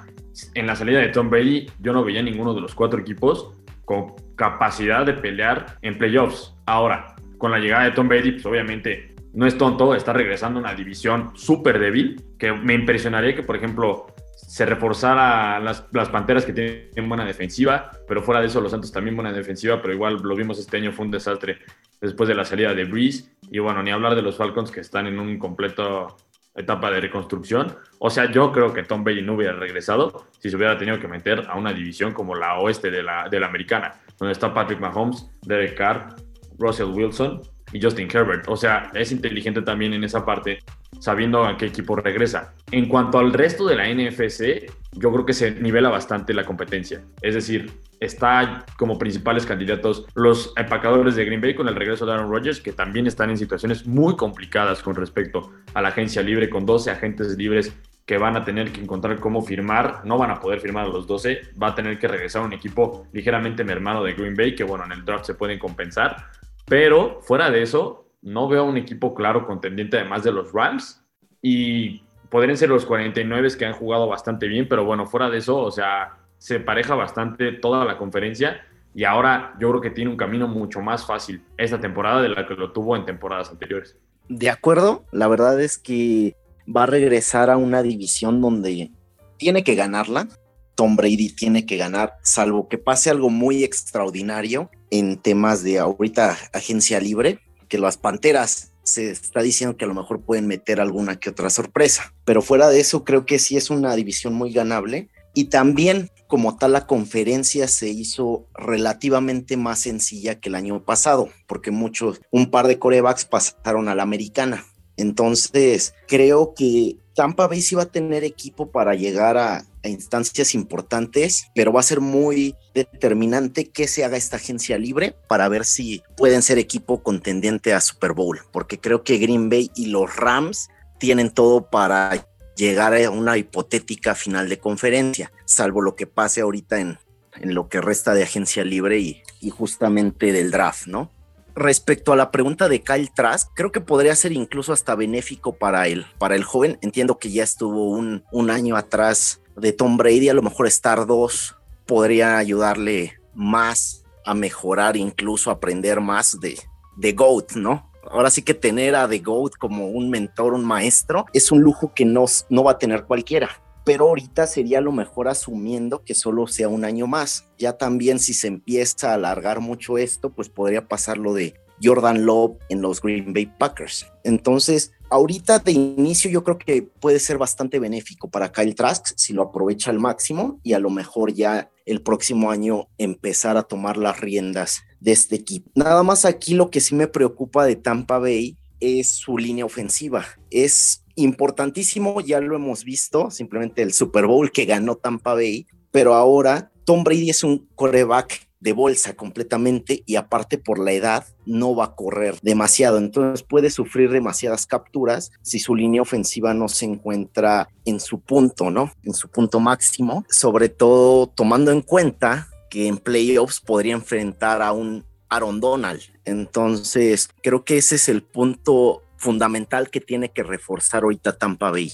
en 0.54 0.66
la 0.66 0.74
salida 0.74 0.98
de 0.98 1.08
Tom 1.08 1.30
Brady, 1.30 1.70
yo 1.78 1.92
no 1.92 2.02
veía 2.02 2.22
ninguno 2.22 2.54
de 2.54 2.60
los 2.60 2.74
cuatro 2.74 2.98
equipos 2.98 3.52
con 3.84 4.14
capacidad 4.34 5.06
de 5.06 5.12
pelear 5.12 5.78
en 5.82 5.96
playoffs. 5.96 6.54
Ahora, 6.66 7.15
con 7.38 7.50
la 7.50 7.58
llegada 7.58 7.84
de 7.84 7.90
Tom 7.92 8.08
Brady, 8.08 8.32
pues 8.32 8.46
obviamente 8.46 9.14
no 9.32 9.46
es 9.46 9.58
tonto, 9.58 9.94
está 9.94 10.12
regresando 10.12 10.58
a 10.58 10.62
una 10.62 10.74
división 10.74 11.32
súper 11.34 11.78
débil, 11.78 12.22
que 12.38 12.52
me 12.52 12.72
impresionaría 12.74 13.34
que, 13.34 13.42
por 13.42 13.56
ejemplo, 13.56 14.06
se 14.34 14.64
reforzara 14.64 15.60
las, 15.60 15.82
Panteras 16.10 16.46
que 16.46 16.52
tienen 16.52 17.08
buena 17.08 17.24
defensiva, 17.24 17.90
pero 18.08 18.22
fuera 18.22 18.40
de 18.40 18.46
eso 18.46 18.60
los 18.60 18.70
Santos 18.70 18.92
también 18.92 19.14
buena 19.14 19.32
defensiva, 19.32 19.82
pero 19.82 19.92
igual 19.92 20.20
lo 20.22 20.34
vimos 20.34 20.58
este 20.58 20.78
año, 20.78 20.92
fue 20.92 21.04
un 21.04 21.10
desastre 21.10 21.58
después 22.00 22.28
de 22.28 22.34
la 22.34 22.44
salida 22.44 22.72
de 22.72 22.84
Breeze, 22.84 23.36
y 23.50 23.58
bueno, 23.58 23.82
ni 23.82 23.90
hablar 23.90 24.14
de 24.14 24.22
los 24.22 24.36
Falcons 24.36 24.70
que 24.70 24.80
están 24.80 25.06
en 25.06 25.18
un 25.18 25.38
completo 25.38 26.16
etapa 26.54 26.90
de 26.90 27.00
reconstrucción. 27.00 27.76
O 27.98 28.08
sea, 28.08 28.30
yo 28.30 28.50
creo 28.50 28.72
que 28.72 28.82
Tom 28.82 29.04
Brady 29.04 29.22
no 29.22 29.34
hubiera 29.34 29.52
regresado 29.52 30.26
si 30.38 30.48
se 30.48 30.56
hubiera 30.56 30.78
tenido 30.78 30.98
que 30.98 31.08
meter 31.08 31.44
a 31.48 31.56
una 31.56 31.72
división 31.72 32.12
como 32.12 32.34
la 32.34 32.58
oeste 32.58 32.90
de 32.90 33.02
la, 33.02 33.28
de 33.28 33.38
la 33.38 33.46
americana, 33.46 34.00
donde 34.18 34.32
está 34.32 34.54
Patrick 34.54 34.80
Mahomes, 34.80 35.28
Derek 35.42 35.76
Carr, 35.76 36.16
Russell 36.58 36.90
Wilson 36.92 37.42
y 37.72 37.82
Justin 37.82 38.08
Herbert. 38.12 38.48
O 38.48 38.56
sea, 38.56 38.90
es 38.94 39.12
inteligente 39.12 39.62
también 39.62 39.92
en 39.92 40.04
esa 40.04 40.24
parte, 40.24 40.58
sabiendo 41.00 41.44
a 41.44 41.56
qué 41.56 41.66
equipo 41.66 41.96
regresa. 41.96 42.54
En 42.70 42.88
cuanto 42.88 43.18
al 43.18 43.32
resto 43.32 43.66
de 43.66 43.76
la 43.76 43.88
NFC, 43.88 44.70
yo 44.92 45.12
creo 45.12 45.26
que 45.26 45.32
se 45.32 45.50
nivela 45.52 45.88
bastante 45.88 46.32
la 46.32 46.44
competencia. 46.44 47.02
Es 47.20 47.34
decir, 47.34 47.72
está 48.00 48.64
como 48.76 48.98
principales 48.98 49.46
candidatos 49.46 50.06
los 50.14 50.52
empacadores 50.56 51.16
de 51.16 51.24
Green 51.24 51.40
Bay 51.40 51.54
con 51.54 51.68
el 51.68 51.74
regreso 51.74 52.06
de 52.06 52.12
Aaron 52.12 52.30
Rodgers, 52.30 52.60
que 52.60 52.72
también 52.72 53.06
están 53.06 53.30
en 53.30 53.38
situaciones 53.38 53.86
muy 53.86 54.16
complicadas 54.16 54.82
con 54.82 54.94
respecto 54.94 55.52
a 55.74 55.82
la 55.82 55.88
agencia 55.88 56.22
libre, 56.22 56.48
con 56.48 56.66
12 56.66 56.90
agentes 56.90 57.36
libres 57.36 57.76
que 58.06 58.18
van 58.18 58.36
a 58.36 58.44
tener 58.44 58.70
que 58.70 58.80
encontrar 58.80 59.18
cómo 59.18 59.42
firmar, 59.42 60.02
no 60.04 60.16
van 60.16 60.30
a 60.30 60.38
poder 60.38 60.60
firmar 60.60 60.84
a 60.84 60.88
los 60.88 61.08
12, 61.08 61.40
va 61.60 61.68
a 61.68 61.74
tener 61.74 61.98
que 61.98 62.06
regresar 62.06 62.42
un 62.42 62.52
equipo 62.52 63.08
ligeramente 63.12 63.64
mermado 63.64 64.04
de 64.04 64.14
Green 64.14 64.36
Bay, 64.36 64.54
que 64.54 64.62
bueno, 64.62 64.84
en 64.84 64.92
el 64.92 65.04
draft 65.04 65.24
se 65.24 65.34
pueden 65.34 65.58
compensar, 65.58 66.28
pero 66.66 67.20
fuera 67.22 67.50
de 67.50 67.62
eso, 67.62 68.06
no 68.22 68.48
veo 68.48 68.64
un 68.64 68.76
equipo 68.76 69.14
claro 69.14 69.46
contendiente 69.46 69.98
además 69.98 70.24
de 70.24 70.32
los 70.32 70.52
Rams 70.52 71.02
y 71.40 72.02
podrían 72.28 72.56
ser 72.56 72.68
los 72.68 72.84
49 72.84 73.48
que 73.56 73.66
han 73.66 73.72
jugado 73.72 74.08
bastante 74.08 74.48
bien, 74.48 74.68
pero 74.68 74.84
bueno, 74.84 75.06
fuera 75.06 75.30
de 75.30 75.38
eso, 75.38 75.58
o 75.58 75.70
sea, 75.70 76.18
se 76.38 76.60
pareja 76.60 76.94
bastante 76.94 77.52
toda 77.52 77.84
la 77.84 77.98
conferencia 77.98 78.66
y 78.94 79.04
ahora 79.04 79.54
yo 79.60 79.68
creo 79.70 79.80
que 79.80 79.90
tiene 79.90 80.10
un 80.10 80.16
camino 80.16 80.48
mucho 80.48 80.80
más 80.80 81.06
fácil 81.06 81.42
esta 81.56 81.80
temporada 81.80 82.22
de 82.22 82.30
la 82.30 82.46
que 82.46 82.54
lo 82.54 82.72
tuvo 82.72 82.96
en 82.96 83.04
temporadas 83.04 83.50
anteriores. 83.50 83.96
De 84.28 84.50
acuerdo, 84.50 85.04
la 85.12 85.28
verdad 85.28 85.60
es 85.60 85.78
que 85.78 86.34
va 86.66 86.84
a 86.84 86.86
regresar 86.86 87.50
a 87.50 87.56
una 87.56 87.82
división 87.82 88.40
donde 88.40 88.90
tiene 89.36 89.62
que 89.62 89.74
ganarla. 89.74 90.28
Tom 90.76 90.94
Brady 90.94 91.30
tiene 91.30 91.66
que 91.66 91.76
ganar, 91.76 92.18
salvo 92.22 92.68
que 92.68 92.78
pase 92.78 93.10
algo 93.10 93.30
muy 93.30 93.64
extraordinario 93.64 94.70
en 94.90 95.16
temas 95.16 95.64
de 95.64 95.78
ahorita 95.80 96.38
agencia 96.52 97.00
libre, 97.00 97.40
que 97.68 97.78
las 97.78 97.96
Panteras 97.96 98.72
se 98.84 99.10
está 99.10 99.42
diciendo 99.42 99.76
que 99.76 99.84
a 99.84 99.88
lo 99.88 99.94
mejor 99.94 100.20
pueden 100.20 100.46
meter 100.46 100.80
alguna 100.80 101.18
que 101.18 101.30
otra 101.30 101.50
sorpresa, 101.50 102.14
pero 102.24 102.42
fuera 102.42 102.68
de 102.68 102.78
eso 102.78 103.02
creo 103.02 103.26
que 103.26 103.40
sí 103.40 103.56
es 103.56 103.70
una 103.70 103.96
división 103.96 104.34
muy 104.34 104.52
ganable 104.52 105.08
y 105.34 105.46
también 105.46 106.10
como 106.28 106.56
tal 106.56 106.72
la 106.72 106.86
conferencia 106.86 107.68
se 107.68 107.88
hizo 107.88 108.46
relativamente 108.54 109.56
más 109.56 109.80
sencilla 109.80 110.40
que 110.40 110.48
el 110.48 110.54
año 110.54 110.84
pasado, 110.84 111.28
porque 111.46 111.70
muchos, 111.70 112.20
un 112.30 112.50
par 112.50 112.66
de 112.66 112.78
corebacks 112.78 113.24
pasaron 113.24 113.88
a 113.88 113.94
la 113.94 114.02
americana. 114.02 114.64
Entonces, 114.96 115.94
creo 116.08 116.54
que 116.54 116.96
Tampa 117.14 117.46
Bay 117.46 117.60
sí 117.60 117.74
va 117.74 117.82
a 117.82 117.92
tener 117.92 118.24
equipo 118.24 118.70
para 118.70 118.94
llegar 118.94 119.36
a, 119.36 119.64
instancias 119.88 120.54
importantes, 120.54 121.46
pero 121.54 121.72
va 121.72 121.80
a 121.80 121.84
ser 121.84 122.00
muy 122.00 122.54
determinante 122.74 123.70
que 123.70 123.88
se 123.88 124.04
haga 124.04 124.16
esta 124.16 124.36
agencia 124.36 124.78
libre 124.78 125.14
para 125.28 125.48
ver 125.48 125.64
si 125.64 126.02
pueden 126.16 126.42
ser 126.42 126.58
equipo 126.58 127.02
contendiente 127.02 127.72
a 127.72 127.80
Super 127.80 128.12
Bowl, 128.12 128.40
porque 128.52 128.78
creo 128.78 129.02
que 129.02 129.18
Green 129.18 129.48
Bay 129.48 129.70
y 129.74 129.86
los 129.86 130.16
Rams 130.16 130.68
tienen 130.98 131.30
todo 131.30 131.70
para 131.70 132.26
llegar 132.56 132.94
a 132.94 133.10
una 133.10 133.36
hipotética 133.36 134.14
final 134.14 134.48
de 134.48 134.58
conferencia, 134.58 135.30
salvo 135.44 135.82
lo 135.82 135.94
que 135.94 136.06
pase 136.06 136.40
ahorita 136.40 136.80
en, 136.80 136.98
en 137.40 137.54
lo 137.54 137.68
que 137.68 137.80
resta 137.80 138.14
de 138.14 138.22
agencia 138.22 138.64
libre 138.64 138.98
y, 138.98 139.22
justamente 139.50 140.32
del 140.32 140.50
draft, 140.50 140.88
¿no? 140.88 141.12
respecto 141.54 142.12
a 142.12 142.16
la 142.16 142.30
pregunta 142.30 142.68
de 142.68 142.82
Kyle 142.82 143.10
Trask, 143.14 143.48
creo 143.54 143.72
que 143.72 143.80
podría 143.80 144.14
ser 144.14 144.32
incluso 144.32 144.74
hasta 144.74 144.94
benéfico 144.94 145.54
para 145.54 145.84
para 146.18 146.34
el 146.34 146.44
joven. 146.44 146.78
Entiendo 146.82 147.18
que 147.18 147.30
ya 147.30 147.44
estuvo 147.44 147.88
un, 147.88 148.24
un 148.30 148.50
año 148.50 148.76
atrás 148.76 149.40
de 149.56 149.72
Tom 149.72 149.96
Brady, 149.96 150.28
a 150.28 150.34
lo 150.34 150.42
mejor 150.42 150.66
Star 150.66 151.06
2 151.06 151.56
podría 151.86 152.38
ayudarle 152.38 153.18
más 153.34 154.04
a 154.24 154.34
mejorar, 154.34 154.96
incluso 154.96 155.50
aprender 155.50 156.00
más 156.00 156.40
de, 156.40 156.58
de 156.96 157.12
GOAT, 157.12 157.52
¿no? 157.52 157.90
Ahora 158.10 158.30
sí 158.30 158.42
que 158.42 158.54
tener 158.54 158.94
a 158.94 159.08
The 159.08 159.18
GOAT 159.18 159.54
como 159.58 159.88
un 159.88 160.10
mentor, 160.10 160.54
un 160.54 160.64
maestro, 160.64 161.26
es 161.32 161.50
un 161.50 161.60
lujo 161.60 161.92
que 161.94 162.04
no, 162.04 162.24
no 162.48 162.64
va 162.64 162.72
a 162.72 162.78
tener 162.78 163.04
cualquiera 163.04 163.50
pero 163.86 164.08
ahorita 164.08 164.48
sería 164.48 164.80
lo 164.80 164.90
mejor 164.90 165.28
asumiendo 165.28 166.02
que 166.02 166.16
solo 166.16 166.48
sea 166.48 166.68
un 166.68 166.84
año 166.84 167.06
más. 167.06 167.46
Ya 167.56 167.74
también 167.74 168.18
si 168.18 168.34
se 168.34 168.48
empieza 168.48 169.12
a 169.12 169.14
alargar 169.14 169.60
mucho 169.60 169.96
esto, 169.96 170.30
pues 170.30 170.48
podría 170.48 170.88
pasar 170.88 171.18
lo 171.18 171.32
de 171.32 171.54
Jordan 171.80 172.26
Love 172.26 172.56
en 172.68 172.82
los 172.82 173.00
Green 173.00 173.32
Bay 173.32 173.46
Packers. 173.46 174.10
Entonces, 174.24 174.90
ahorita 175.10 175.58
de 175.60 175.72
inicio 175.72 176.30
yo 176.30 176.44
creo 176.44 176.58
que 176.58 176.82
puede 176.82 177.18
ser 177.18 177.38
bastante 177.38 177.78
benéfico 177.78 178.30
para 178.30 178.52
Kyle 178.52 178.74
Trask 178.74 179.12
si 179.16 179.32
lo 179.32 179.42
aprovecha 179.42 179.90
al 179.90 179.98
máximo 179.98 180.60
y 180.62 180.72
a 180.72 180.78
lo 180.78 180.90
mejor 180.90 181.32
ya 181.32 181.70
el 181.84 182.02
próximo 182.02 182.50
año 182.50 182.88
empezar 182.98 183.56
a 183.56 183.62
tomar 183.62 183.96
las 183.96 184.20
riendas 184.20 184.82
de 185.00 185.12
este 185.12 185.36
equipo. 185.36 185.70
Nada 185.74 186.02
más 186.02 186.24
aquí 186.24 186.54
lo 186.54 186.70
que 186.70 186.80
sí 186.80 186.94
me 186.94 187.06
preocupa 187.06 187.64
de 187.64 187.76
Tampa 187.76 188.18
Bay 188.18 188.56
es 188.80 189.08
su 189.08 189.38
línea 189.38 189.64
ofensiva. 189.64 190.26
Es 190.50 191.04
importantísimo, 191.14 192.20
ya 192.20 192.40
lo 192.40 192.56
hemos 192.56 192.84
visto, 192.84 193.30
simplemente 193.30 193.82
el 193.82 193.92
Super 193.92 194.26
Bowl 194.26 194.50
que 194.50 194.66
ganó 194.66 194.96
Tampa 194.96 195.34
Bay, 195.34 195.66
pero 195.90 196.14
ahora 196.14 196.70
Tom 196.84 197.04
Brady 197.04 197.30
es 197.30 197.42
un 197.42 197.68
coreback 197.74 198.45
de 198.60 198.72
bolsa 198.72 199.14
completamente 199.14 200.02
y 200.06 200.16
aparte 200.16 200.58
por 200.58 200.78
la 200.78 200.92
edad 200.92 201.26
no 201.44 201.74
va 201.74 201.84
a 201.84 201.94
correr 201.94 202.38
demasiado, 202.42 202.98
entonces 202.98 203.42
puede 203.42 203.70
sufrir 203.70 204.10
demasiadas 204.10 204.66
capturas 204.66 205.30
si 205.42 205.58
su 205.58 205.74
línea 205.74 206.02
ofensiva 206.02 206.54
no 206.54 206.68
se 206.68 206.86
encuentra 206.86 207.68
en 207.84 208.00
su 208.00 208.20
punto, 208.20 208.70
¿no? 208.70 208.92
En 209.02 209.14
su 209.14 209.28
punto 209.28 209.60
máximo, 209.60 210.24
sobre 210.28 210.68
todo 210.68 211.26
tomando 211.26 211.70
en 211.70 211.82
cuenta 211.82 212.48
que 212.70 212.88
en 212.88 212.98
playoffs 212.98 213.60
podría 213.60 213.94
enfrentar 213.94 214.62
a 214.62 214.72
un 214.72 215.04
Aaron 215.28 215.60
Donald. 215.60 216.00
Entonces, 216.24 217.28
creo 217.42 217.64
que 217.64 217.78
ese 217.78 217.96
es 217.96 218.08
el 218.08 218.22
punto 218.22 219.02
fundamental 219.16 219.90
que 219.90 220.00
tiene 220.00 220.30
que 220.30 220.42
reforzar 220.42 221.02
ahorita 221.02 221.38
Tampa 221.38 221.70
Bay. 221.70 221.90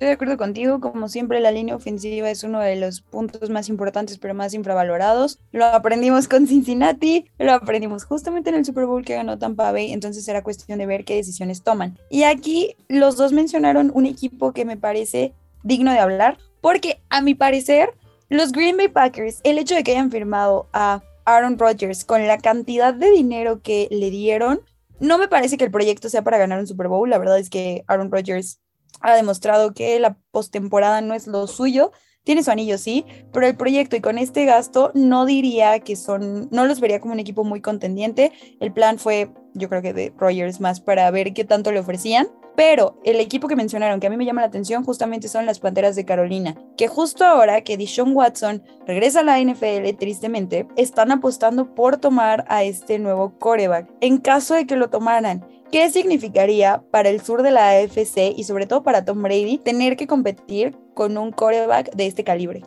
Estoy 0.00 0.08
de 0.08 0.14
acuerdo 0.14 0.38
contigo, 0.38 0.80
como 0.80 1.10
siempre 1.10 1.40
la 1.40 1.50
línea 1.50 1.76
ofensiva 1.76 2.30
es 2.30 2.42
uno 2.42 2.60
de 2.60 2.74
los 2.74 3.02
puntos 3.02 3.50
más 3.50 3.68
importantes 3.68 4.16
pero 4.16 4.32
más 4.32 4.54
infravalorados. 4.54 5.38
Lo 5.52 5.66
aprendimos 5.66 6.26
con 6.26 6.46
Cincinnati, 6.46 7.26
lo 7.38 7.52
aprendimos 7.52 8.04
justamente 8.04 8.48
en 8.48 8.56
el 8.56 8.64
Super 8.64 8.86
Bowl 8.86 9.04
que 9.04 9.16
ganó 9.16 9.38
Tampa 9.38 9.72
Bay, 9.72 9.92
entonces 9.92 10.26
era 10.26 10.42
cuestión 10.42 10.78
de 10.78 10.86
ver 10.86 11.04
qué 11.04 11.16
decisiones 11.16 11.62
toman. 11.62 11.98
Y 12.08 12.22
aquí 12.22 12.76
los 12.88 13.18
dos 13.18 13.34
mencionaron 13.34 13.90
un 13.92 14.06
equipo 14.06 14.54
que 14.54 14.64
me 14.64 14.78
parece 14.78 15.34
digno 15.64 15.92
de 15.92 15.98
hablar, 15.98 16.38
porque 16.62 17.02
a 17.10 17.20
mi 17.20 17.34
parecer 17.34 17.92
los 18.30 18.52
Green 18.52 18.78
Bay 18.78 18.88
Packers, 18.88 19.40
el 19.44 19.58
hecho 19.58 19.74
de 19.74 19.82
que 19.82 19.92
hayan 19.92 20.10
firmado 20.10 20.66
a 20.72 21.02
Aaron 21.26 21.58
Rodgers 21.58 22.06
con 22.06 22.26
la 22.26 22.38
cantidad 22.38 22.94
de 22.94 23.10
dinero 23.10 23.60
que 23.60 23.86
le 23.90 24.08
dieron, 24.08 24.62
no 24.98 25.18
me 25.18 25.28
parece 25.28 25.58
que 25.58 25.64
el 25.64 25.70
proyecto 25.70 26.08
sea 26.08 26.24
para 26.24 26.38
ganar 26.38 26.58
un 26.58 26.66
Super 26.66 26.88
Bowl. 26.88 27.10
La 27.10 27.18
verdad 27.18 27.38
es 27.38 27.50
que 27.50 27.84
Aaron 27.86 28.10
Rodgers 28.10 28.60
ha 29.00 29.14
demostrado 29.14 29.72
que 29.72 29.98
la 30.00 30.16
postemporada 30.30 31.00
no 31.00 31.14
es 31.14 31.26
lo 31.26 31.46
suyo. 31.46 31.92
Tiene 32.22 32.42
su 32.42 32.50
anillo, 32.50 32.76
sí, 32.76 33.06
pero 33.32 33.46
el 33.46 33.56
proyecto 33.56 33.96
y 33.96 34.00
con 34.00 34.18
este 34.18 34.44
gasto 34.44 34.92
no 34.94 35.24
diría 35.24 35.80
que 35.80 35.96
son, 35.96 36.48
no 36.50 36.66
los 36.66 36.78
vería 36.80 37.00
como 37.00 37.14
un 37.14 37.20
equipo 37.20 37.44
muy 37.44 37.62
contendiente. 37.62 38.32
El 38.60 38.72
plan 38.72 38.98
fue, 38.98 39.32
yo 39.54 39.68
creo 39.68 39.82
que 39.82 39.92
de 39.92 40.12
Rodgers 40.16 40.60
más 40.60 40.80
para 40.80 41.10
ver 41.10 41.32
qué 41.32 41.44
tanto 41.44 41.72
le 41.72 41.80
ofrecían. 41.80 42.28
Pero 42.56 42.98
el 43.04 43.20
equipo 43.20 43.48
que 43.48 43.56
mencionaron, 43.56 44.00
que 44.00 44.08
a 44.08 44.10
mí 44.10 44.16
me 44.16 44.24
llama 44.24 44.42
la 44.42 44.48
atención, 44.48 44.84
justamente 44.84 45.28
son 45.28 45.46
las 45.46 45.60
Panteras 45.60 45.96
de 45.96 46.04
Carolina, 46.04 46.56
que 46.76 46.88
justo 46.88 47.24
ahora 47.24 47.62
que 47.62 47.76
Dishon 47.76 48.14
Watson 48.14 48.62
regresa 48.86 49.20
a 49.20 49.22
la 49.22 49.40
NFL, 49.40 49.96
tristemente, 49.98 50.66
están 50.76 51.12
apostando 51.12 51.74
por 51.74 51.96
tomar 51.96 52.44
a 52.48 52.64
este 52.64 52.98
nuevo 52.98 53.38
coreback. 53.38 53.88
En 54.00 54.18
caso 54.18 54.54
de 54.54 54.66
que 54.66 54.76
lo 54.76 54.90
tomaran, 54.90 55.46
¿Qué 55.70 55.88
significaría 55.88 56.82
para 56.90 57.10
el 57.10 57.20
sur 57.20 57.42
de 57.42 57.52
la 57.52 57.68
AFC 57.70 58.34
y 58.36 58.42
sobre 58.42 58.66
todo 58.66 58.82
para 58.82 59.04
Tom 59.04 59.22
Brady 59.22 59.56
tener 59.56 59.96
que 59.96 60.08
competir 60.08 60.76
con 60.94 61.16
un 61.16 61.30
coreback 61.30 61.94
de 61.94 62.08
este 62.08 62.24
calibre? 62.24 62.62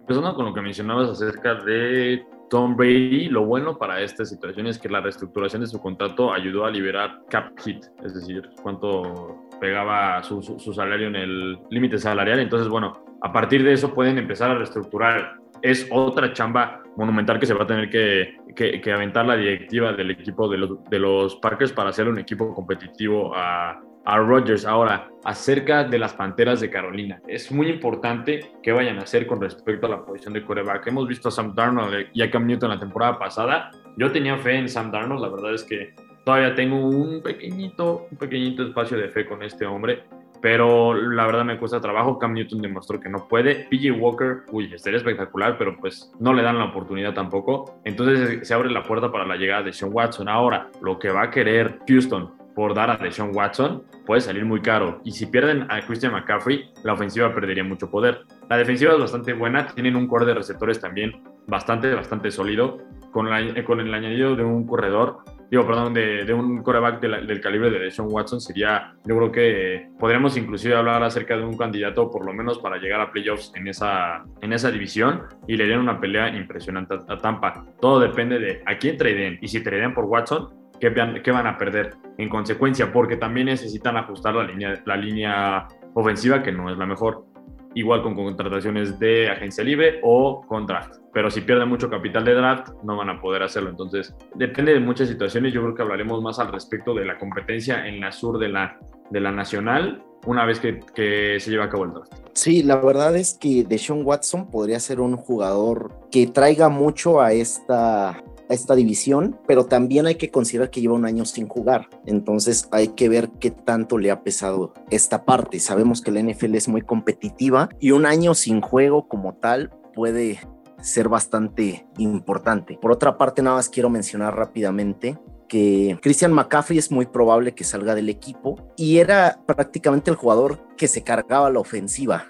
Empezando 0.00 0.34
con 0.34 0.46
lo 0.46 0.54
que 0.54 0.62
mencionabas 0.62 1.10
acerca 1.10 1.54
de 1.54 2.24
Tom 2.48 2.76
Brady, 2.76 3.28
lo 3.28 3.44
bueno 3.44 3.76
para 3.76 4.00
esta 4.00 4.24
situación 4.24 4.66
es 4.66 4.78
que 4.78 4.88
la 4.88 5.00
reestructuración 5.00 5.62
de 5.62 5.68
su 5.68 5.80
contrato 5.80 6.32
ayudó 6.32 6.64
a 6.64 6.70
liberar 6.70 7.22
cap 7.28 7.58
hit, 7.60 7.84
es 8.04 8.14
decir, 8.14 8.48
cuánto 8.62 9.48
pegaba 9.60 10.22
su, 10.22 10.42
salario 10.74 11.08
en 11.08 11.16
el 11.16 11.58
límite 11.70 11.98
salarial. 11.98 12.38
Entonces, 12.38 12.68
bueno, 12.68 13.04
a 13.22 13.32
partir 13.32 13.64
de 13.64 13.72
eso 13.72 13.92
pueden 13.92 14.18
empezar 14.18 14.50
a 14.50 14.54
reestructurar. 14.54 15.38
Es 15.62 15.88
otra 15.90 16.32
chamba 16.32 16.82
monumental 16.96 17.40
que 17.40 17.46
se 17.46 17.54
va 17.54 17.64
a 17.64 17.66
tener 17.66 17.90
que, 17.90 18.36
que, 18.54 18.92
aventar 18.92 19.26
la 19.26 19.36
directiva 19.36 19.92
del 19.92 20.10
equipo 20.10 20.48
de 20.48 20.58
los, 20.58 20.84
de 20.84 20.98
los 20.98 21.36
Packers 21.36 21.72
para 21.72 21.90
hacer 21.90 22.08
un 22.08 22.18
equipo 22.18 22.54
competitivo 22.54 23.32
a, 23.34 23.80
a 24.06 24.18
Rodgers. 24.18 24.64
Ahora, 24.64 25.10
acerca 25.24 25.84
de 25.84 25.98
las 25.98 26.14
Panteras 26.14 26.60
de 26.60 26.70
Carolina, 26.70 27.20
es 27.28 27.52
muy 27.52 27.68
importante 27.68 28.52
que 28.62 28.72
vayan 28.72 28.98
a 28.98 29.02
hacer 29.02 29.26
con 29.26 29.40
respecto 29.40 29.86
a 29.86 29.90
la 29.90 30.04
posición 30.04 30.32
de 30.32 30.44
coreback. 30.44 30.86
Hemos 30.86 31.06
visto 31.06 31.28
a 31.28 31.32
Sam 31.32 31.54
Darnold 31.54 32.08
y 32.14 32.22
a 32.22 32.30
Cam 32.30 32.46
Newton 32.46 32.70
la 32.70 32.78
temporada 32.78 33.18
pasada. 33.18 33.70
Yo 33.98 34.10
tenía 34.10 34.38
fe 34.38 34.56
en 34.56 34.68
Sam 34.68 34.90
Darnold, 34.90 35.20
la 35.20 35.28
verdad 35.28 35.54
es 35.54 35.64
que 35.64 35.94
todavía 36.24 36.54
tengo 36.54 36.76
un 36.76 37.20
pequeñito, 37.22 38.06
un 38.10 38.16
pequeñito 38.16 38.62
espacio 38.62 38.96
de 38.96 39.08
fe 39.08 39.26
con 39.26 39.42
este 39.42 39.66
hombre. 39.66 40.04
Pero 40.40 40.94
la 40.94 41.26
verdad 41.26 41.44
me 41.44 41.58
cuesta 41.58 41.80
trabajo. 41.80 42.18
Cam 42.18 42.34
Newton 42.34 42.60
demostró 42.60 43.00
que 43.00 43.08
no 43.08 43.26
puede. 43.26 43.66
PJ 43.70 43.90
Walker, 43.90 44.42
uy, 44.52 44.72
estaría 44.72 44.98
espectacular, 44.98 45.56
pero 45.58 45.76
pues 45.78 46.12
no 46.20 46.34
le 46.34 46.42
dan 46.42 46.58
la 46.58 46.66
oportunidad 46.66 47.14
tampoco. 47.14 47.80
Entonces 47.84 48.46
se 48.46 48.54
abre 48.54 48.70
la 48.70 48.82
puerta 48.82 49.10
para 49.10 49.26
la 49.26 49.36
llegada 49.36 49.62
de 49.62 49.72
Sean 49.72 49.90
Watson. 49.92 50.28
Ahora, 50.28 50.68
lo 50.82 50.98
que 50.98 51.08
va 51.08 51.22
a 51.22 51.30
querer 51.30 51.78
Houston 51.88 52.36
por 52.56 52.74
dar 52.74 52.90
a 52.90 52.96
Deshaun 52.96 53.36
Watson 53.36 53.84
puede 54.06 54.22
salir 54.22 54.44
muy 54.46 54.62
caro. 54.62 55.00
Y 55.04 55.12
si 55.12 55.26
pierden 55.26 55.70
a 55.70 55.80
Christian 55.82 56.12
McCaffrey, 56.12 56.72
la 56.82 56.94
ofensiva 56.94 57.32
perdería 57.34 57.62
mucho 57.62 57.90
poder. 57.90 58.22
La 58.48 58.56
defensiva 58.56 58.94
es 58.94 58.98
bastante 58.98 59.34
buena, 59.34 59.66
tienen 59.68 59.94
un 59.94 60.08
core 60.08 60.24
de 60.24 60.34
receptores 60.34 60.80
también 60.80 61.22
bastante, 61.46 61.94
bastante 61.94 62.30
sólido, 62.30 62.78
con, 63.12 63.28
con 63.64 63.80
el 63.80 63.94
añadido 63.94 64.34
de 64.34 64.42
un 64.42 64.66
corredor, 64.66 65.18
digo, 65.50 65.66
perdón, 65.66 65.94
de, 65.94 66.32
un 66.34 66.62
coreback 66.62 67.00
del 67.00 67.40
calibre 67.40 67.70
de 67.70 67.78
Deshaun 67.78 68.12
Watson, 68.12 68.40
sería, 68.40 68.94
yo 69.04 69.16
creo 69.16 69.32
que 69.32 69.88
podríamos 69.98 70.36
inclusive 70.36 70.74
hablar 70.74 71.02
acerca 71.02 71.36
de 71.36 71.44
un 71.44 71.56
candidato, 71.56 72.10
por 72.10 72.24
lo 72.24 72.32
menos 72.32 72.58
para 72.58 72.78
llegar 72.78 73.00
a 73.00 73.12
playoffs 73.12 73.52
en 73.54 73.68
esa, 73.68 74.24
en 74.40 74.52
esa 74.52 74.70
división, 74.70 75.22
y 75.46 75.56
le 75.56 75.64
dieron 75.64 75.82
una 75.84 76.00
pelea 76.00 76.28
impresionante 76.36 76.96
a, 77.08 77.18
Tampa. 77.18 77.64
Todo 77.80 78.00
depende 78.00 78.38
de 78.38 78.62
a 78.66 78.76
quién 78.78 78.96
traden, 78.96 79.38
y 79.40 79.48
si 79.48 79.62
traden 79.62 79.94
por 79.94 80.04
Watson, 80.04 80.48
¿qué, 80.80 80.92
¿qué 81.22 81.30
van 81.30 81.46
a 81.46 81.58
perder? 81.58 81.96
en 82.18 82.28
consecuencia, 82.28 82.92
porque 82.92 83.16
también 83.16 83.46
necesitan 83.46 83.96
ajustar 83.96 84.34
la 84.34 84.44
línea, 84.44 84.82
la 84.84 84.96
línea 84.96 85.68
ofensiva, 85.94 86.42
que 86.42 86.52
no 86.52 86.70
es 86.70 86.78
la 86.78 86.86
mejor, 86.86 87.26
igual 87.74 88.02
con 88.02 88.14
contrataciones 88.14 88.98
de 88.98 89.28
agencia 89.28 89.62
libre 89.62 90.00
o 90.02 90.42
con 90.46 90.66
draft. 90.66 90.96
Pero 91.12 91.30
si 91.30 91.42
pierden 91.42 91.68
mucho 91.68 91.90
capital 91.90 92.24
de 92.24 92.34
draft, 92.34 92.68
no 92.84 92.96
van 92.96 93.10
a 93.10 93.20
poder 93.20 93.42
hacerlo. 93.42 93.70
Entonces, 93.70 94.14
depende 94.34 94.72
de 94.72 94.80
muchas 94.80 95.08
situaciones. 95.08 95.52
Yo 95.52 95.62
creo 95.62 95.74
que 95.74 95.82
hablaremos 95.82 96.22
más 96.22 96.38
al 96.38 96.52
respecto 96.52 96.94
de 96.94 97.04
la 97.04 97.18
competencia 97.18 97.86
en 97.86 98.00
la 98.00 98.12
sur 98.12 98.38
de 98.38 98.48
la, 98.48 98.78
de 99.10 99.20
la 99.20 99.32
nacional 99.32 100.02
una 100.26 100.44
vez 100.44 100.58
que, 100.58 100.80
que 100.94 101.38
se 101.38 101.50
lleve 101.50 101.62
a 101.62 101.68
cabo 101.68 101.84
el 101.84 101.92
draft. 101.92 102.12
Sí, 102.32 102.62
la 102.62 102.76
verdad 102.76 103.14
es 103.14 103.38
que 103.38 103.62
Deshaun 103.62 104.04
Watson 104.04 104.50
podría 104.50 104.80
ser 104.80 105.00
un 105.00 105.16
jugador 105.16 105.92
que 106.10 106.26
traiga 106.26 106.68
mucho 106.68 107.20
a 107.20 107.32
esta 107.32 108.22
esta 108.48 108.74
división, 108.74 109.38
pero 109.46 109.66
también 109.66 110.06
hay 110.06 110.16
que 110.16 110.30
considerar 110.30 110.70
que 110.70 110.80
lleva 110.80 110.94
un 110.94 111.04
año 111.04 111.24
sin 111.24 111.48
jugar. 111.48 111.88
Entonces 112.06 112.68
hay 112.70 112.88
que 112.88 113.08
ver 113.08 113.30
qué 113.40 113.50
tanto 113.50 113.98
le 113.98 114.10
ha 114.10 114.22
pesado 114.22 114.74
esta 114.90 115.24
parte. 115.24 115.60
Sabemos 115.60 116.00
que 116.00 116.10
la 116.10 116.22
NFL 116.22 116.54
es 116.54 116.68
muy 116.68 116.82
competitiva 116.82 117.68
y 117.80 117.90
un 117.90 118.06
año 118.06 118.34
sin 118.34 118.60
juego 118.60 119.08
como 119.08 119.34
tal 119.34 119.70
puede 119.94 120.40
ser 120.80 121.08
bastante 121.08 121.86
importante. 121.98 122.78
Por 122.80 122.92
otra 122.92 123.18
parte, 123.18 123.42
nada 123.42 123.56
más 123.56 123.68
quiero 123.68 123.90
mencionar 123.90 124.36
rápidamente 124.36 125.18
que 125.48 125.98
Christian 126.02 126.32
McCaffrey 126.32 126.78
es 126.78 126.90
muy 126.90 127.06
probable 127.06 127.54
que 127.54 127.64
salga 127.64 127.94
del 127.94 128.08
equipo 128.08 128.72
y 128.76 128.98
era 128.98 129.40
prácticamente 129.46 130.10
el 130.10 130.16
jugador 130.16 130.66
que 130.76 130.88
se 130.88 131.02
cargaba 131.02 131.50
la 131.50 131.60
ofensiva. 131.60 132.26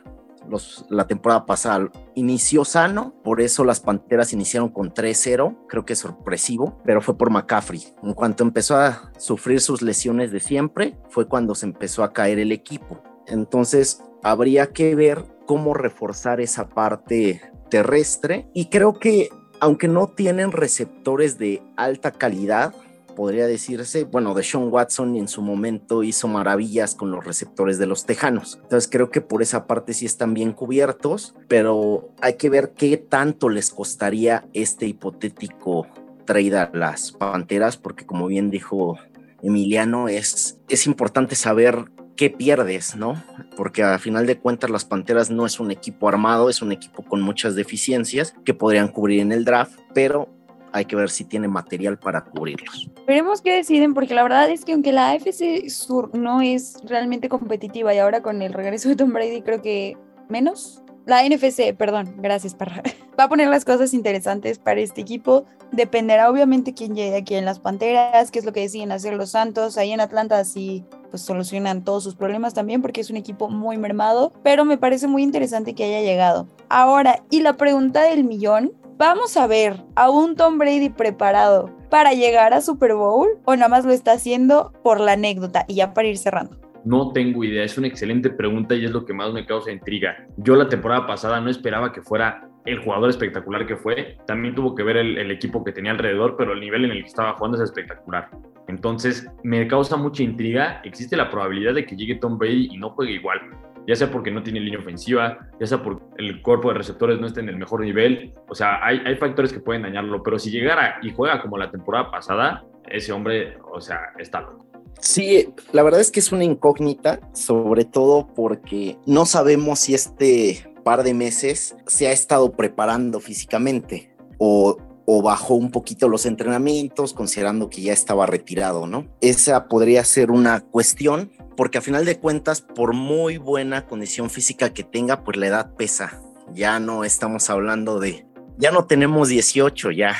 La 0.89 1.07
temporada 1.07 1.47
pasada 1.47 1.91
inició 2.15 2.65
sano, 2.65 3.15
por 3.23 3.41
eso 3.41 3.65
las 3.65 3.81
Panteras 3.81 4.33
iniciaron 4.33 4.69
con 4.69 4.93
3-0, 4.93 5.67
creo 5.69 5.85
que 5.85 5.95
es 5.95 5.99
sorpresivo, 5.99 6.81
pero 6.85 7.01
fue 7.01 7.17
por 7.17 7.31
McCaffrey. 7.31 7.83
En 8.03 8.15
cuanto 8.15 8.45
empezó 8.45 8.77
a 8.77 9.13
sufrir 9.19 9.61
sus 9.61 9.83
lesiones 9.83 10.33
de 10.33 10.41
siempre, 10.41 10.99
fue 11.11 11.27
cuando 11.29 11.55
se 11.55 11.67
empezó 11.67 12.05
a 12.05 12.13
caer 12.13 12.39
el 12.39 12.53
equipo. 12.53 13.03
Entonces, 13.27 14.03
habría 14.23 14.73
que 14.73 14.95
ver 14.95 15.25
cómo 15.47 15.75
reforzar 15.75 16.41
esa 16.41 16.69
parte 16.69 17.41
terrestre 17.71 18.49
y 18.55 18.67
creo 18.67 18.95
que 18.95 19.31
aunque 19.61 19.89
no 19.89 20.09
tienen 20.09 20.53
receptores 20.53 21.39
de 21.39 21.63
alta 21.77 22.11
calidad, 22.11 22.75
podría 23.17 23.49
decirse, 23.49 24.05
bueno, 24.05 24.35
de 24.35 24.45
Sean 24.45 24.69
Watson 24.71 25.17
en 25.17 25.27
su 25.27 25.43
momento 25.43 26.05
hizo 26.05 26.29
maravillas 26.29 26.95
con 26.95 27.11
los 27.11 27.25
receptores 27.25 27.79
de 27.79 27.87
los 27.87 28.07
Tejanos. 28.07 28.61
Entonces 28.63 28.89
creo 28.89 29.11
que 29.11 29.21
por 29.21 29.43
esa 29.43 29.67
parte 29.67 29.93
sí 29.93 30.07
están 30.07 30.35
bien 30.35 30.53
cubiertos, 30.53 31.35
pero 31.49 32.11
hay 32.21 32.35
que 32.35 32.49
ver 32.49 32.75
qué 32.77 32.97
tanto 32.97 33.49
les 33.49 33.71
costaría 33.71 34.45
este 34.53 34.87
hipotético 34.87 35.89
trade 36.27 36.57
a 36.57 36.71
las 36.73 37.11
Panteras, 37.11 37.77
porque 37.77 38.07
como 38.07 38.29
bien 38.29 38.51
dijo 38.51 38.97
Emiliano, 39.43 40.09
es, 40.09 40.59
es 40.69 40.87
importante 40.87 41.35
saber 41.35 41.87
qué 42.17 42.31
pierdes, 42.31 42.97
¿no? 42.97 43.23
Porque 43.57 43.83
a 43.83 43.99
final 43.99 44.27
de 44.27 44.39
cuentas 44.39 44.71
las 44.71 44.85
Panteras 44.85 45.31
no 45.31 45.47
es 45.47 45.61
un 45.61 45.71
equipo 45.71 46.09
armado, 46.09 46.51
es 46.51 46.63
un 46.63 46.73
equipo 46.73 47.03
con 47.05 47.21
muchas 47.21 47.55
deficiencias 47.55 48.35
que 48.45 48.55
podrían 48.55 48.89
cubrir 48.89 49.21
en 49.21 49.33
el 49.33 49.45
draft, 49.45 49.79
pero 49.95 50.29
hay 50.77 50.85
que 50.85 50.97
ver 50.97 51.11
si 51.11 51.25
tiene 51.25 51.49
material 51.49 51.99
para 51.99 52.25
cubrirlos. 52.25 52.91
Veremos 53.07 53.41
qué 53.41 53.55
deciden, 53.55 53.95
porque 53.95 54.15
la 54.15 54.23
verdad 54.23 54.51
es 54.51 54.65
que 54.65 54.73
aunque 54.73 54.93
la 54.93 55.11
AFC 55.11 55.69
Sur 55.69 56.17
no 56.17 56.41
es 56.41 56.79
realmente 56.85 57.29
competitiva 57.29 57.95
y 57.95 57.99
ahora 57.99 58.23
con 58.23 58.43
el 58.43 58.53
regreso 58.53 58.89
de 58.89 58.97
Tom 58.97 59.13
Brady 59.13 59.43
creo 59.43 59.63
que 59.63 59.97
menos, 60.29 60.83
la 61.07 61.23
NFC, 61.23 61.73
perdón, 61.77 62.17
gracias 62.19 62.55
para 62.55 62.83
va 63.19 63.25
a 63.25 63.29
poner 63.29 63.49
las 63.49 63.65
cosas 63.65 63.95
interesantes 63.95 64.59
para 64.59 64.81
este 64.81 65.01
equipo. 65.01 65.45
Dependerá 65.71 66.29
obviamente 66.29 66.75
quién 66.75 66.97
llegue 66.97 67.17
aquí 67.17 67.37
en 67.37 67.45
las 67.45 67.61
Panteras, 67.61 68.33
qué 68.33 68.41
es 68.41 68.45
lo 68.45 68.53
que 68.53 68.61
deciden 68.61 68.91
hacer 68.91 69.15
los 69.15 69.31
Santos. 69.31 69.79
Ahí 69.79 69.93
en 69.93 70.01
Atlanta 70.01 70.45
sí 70.45 70.85
pues 71.11 71.23
solucionan 71.23 71.85
todos 71.85 72.03
sus 72.03 72.17
problemas 72.17 72.55
también 72.55 72.83
porque 72.83 73.01
es 73.01 73.11
un 73.11 73.17
equipo 73.17 73.49
muy 73.49 73.79
mermado, 73.79 74.33
pero 74.43 74.65
me 74.65 74.79
parece 74.79 75.07
muy 75.07 75.23
interesante 75.23 75.75
que 75.75 75.85
haya 75.85 76.01
llegado. 76.01 76.49
Ahora, 76.69 77.23
y 77.31 77.41
la 77.41 77.53
pregunta 77.53 78.03
del 78.03 78.25
millón, 78.25 78.73
¿vamos 78.99 79.37
a 79.37 79.47
ver 79.47 79.85
a 79.95 80.11
un 80.11 80.37
Tom 80.37 80.59
Brady 80.59 80.89
preparado 80.89 81.71
para 81.91 82.13
llegar 82.13 82.55
a 82.55 82.61
Super 82.61 82.95
Bowl 82.95 83.29
o 83.45 83.55
nada 83.55 83.69
más 83.69 83.85
lo 83.85 83.93
está 83.93 84.13
haciendo 84.13 84.73
por 84.83 85.01
la 85.01 85.13
anécdota 85.13 85.65
y 85.69 85.77
ya 85.77 85.95
para 85.95 86.09
ir 86.09 86.19
cerrando? 86.19 86.57
No 86.85 87.13
tengo 87.13 87.43
idea, 87.43 87.65
es 87.65 87.77
una 87.77 87.89
excelente 87.89 88.31
pregunta 88.31 88.75
y 88.75 88.85
es 88.85 88.93
lo 88.93 89.05
que 89.05 89.13
más 89.13 89.33
me 89.33 89.45
causa 89.45 89.73
intriga. 89.73 90.17
Yo 90.37 90.55
la 90.55 90.69
temporada 90.69 91.07
pasada 91.07 91.41
no 91.41 91.51
esperaba 91.51 91.93
que 91.93 92.01
fuera 92.01 92.49
el 92.65 92.79
jugador 92.83 93.11
espectacular 93.11 93.67
que 93.67 93.77
fue. 93.77 94.19
También 94.27 94.55
tuvo 94.55 94.75
que 94.75 94.83
ver 94.83 94.97
el, 94.97 95.31
equipo 95.31 95.65
que 95.65 95.73
tenía 95.73 95.93
alrededor, 95.93 96.37
pero 96.37 96.53
el 96.53 96.61
nivel 96.61 96.85
en 96.85 96.93
el 96.93 97.01
que 97.03 97.09
estaba 97.09 97.35
jugando 97.35 97.59
es 97.59 97.65
espectacular. 97.65 98.29
Entonces, 98.69 99.29
me 99.43 99.67
causa 99.67 99.97
mucha 99.97 100.23
intriga. 100.23 100.81
Existe 100.85 101.17
la 101.17 101.31
probabilidad 101.31 101.75
de 101.75 101.87
que 101.87 101.97
llegue 101.97 102.17
Tom 102.17 102.39
Brady 102.39 102.69
y 102.73 102.79
no 102.79 102.91
juegue 102.91 103.13
igual. 103.15 103.41
Ya 103.87 103.95
sea 103.95 104.11
porque 104.11 104.31
no 104.31 104.43
tiene 104.43 104.61
línea 104.61 104.81
ofensiva, 104.81 105.39
ya 105.61 105.67
sea 105.67 105.83
porque 105.83 106.05
el 106.19 106.43
cuerpo 106.43 106.69
de 106.69 106.79
receptores 106.79 107.21
no 107.21 107.27
está 107.27 107.41
en 107.41 107.49
el 107.49 107.57
mejor 107.57 107.83
nivel. 107.83 108.35
O 108.49 108.55
sea, 108.55 108.85
hay, 108.85 109.01
hay 109.05 109.17
factores 109.17 109.53
que 109.53 109.61
pueden 109.61 109.83
dañarlo, 109.83 110.23
pero 110.23 110.39
si 110.39 110.51
llegara 110.51 110.99
y 111.03 111.13
juega 111.13 111.41
como 111.41 111.57
la 111.57 111.71
temporada 111.71 112.11
pasada, 112.11 112.65
ese 112.89 113.13
hombre, 113.13 113.59
o 113.73 113.81
sea, 113.81 114.01
está 114.19 114.41
loco. 114.41 114.67
Sí, 115.01 115.49
la 115.73 115.83
verdad 115.83 116.01
es 116.01 116.11
que 116.11 116.21
es 116.21 116.33
una 116.33 116.45
incógnita, 116.45 117.21
sobre 117.33 117.85
todo 117.85 118.27
porque 118.35 118.97
no 119.07 119.27
sabemos 119.27 119.81
si 119.81 119.95
este 119.95 120.71
par 120.85 121.03
de 121.03 121.15
meses 121.15 121.77
se 121.87 122.09
ha 122.09 122.13
estado 122.13 122.53
preparando 122.53 123.21
físicamente 123.21 124.15
o, 124.39 124.79
o 125.05 125.23
bajó 125.23 125.55
un 125.55 125.71
poquito 125.71 126.09
los 126.09 126.27
entrenamientos 126.27 127.13
considerando 127.13 127.69
que 127.69 127.83
ya 127.83 127.93
estaba 127.93 128.27
retirado, 128.27 128.87
¿no? 128.87 129.07
Esa 129.21 129.69
podría 129.69 130.05
ser 130.05 130.31
una 130.31 130.61
cuestión 130.61 131.31
porque 131.57 131.79
a 131.79 131.83
final 131.83 132.05
de 132.05 132.19
cuentas, 132.19 132.61
por 132.61 132.93
muy 132.93 133.39
buena 133.39 133.87
condición 133.87 134.31
física 134.31 134.73
que 134.73 134.85
tenga, 134.85 135.25
pues 135.25 135.37
la 135.37 135.47
edad 135.47 135.75
pesa. 135.75 136.21
Ya 136.53 136.79
no 136.79 137.05
estamos 137.05 137.51
hablando 137.51 137.99
de, 137.99 138.27
ya 138.59 138.71
no 138.71 138.87
tenemos 138.87 139.29
18 139.29 139.91
ya. 139.91 140.17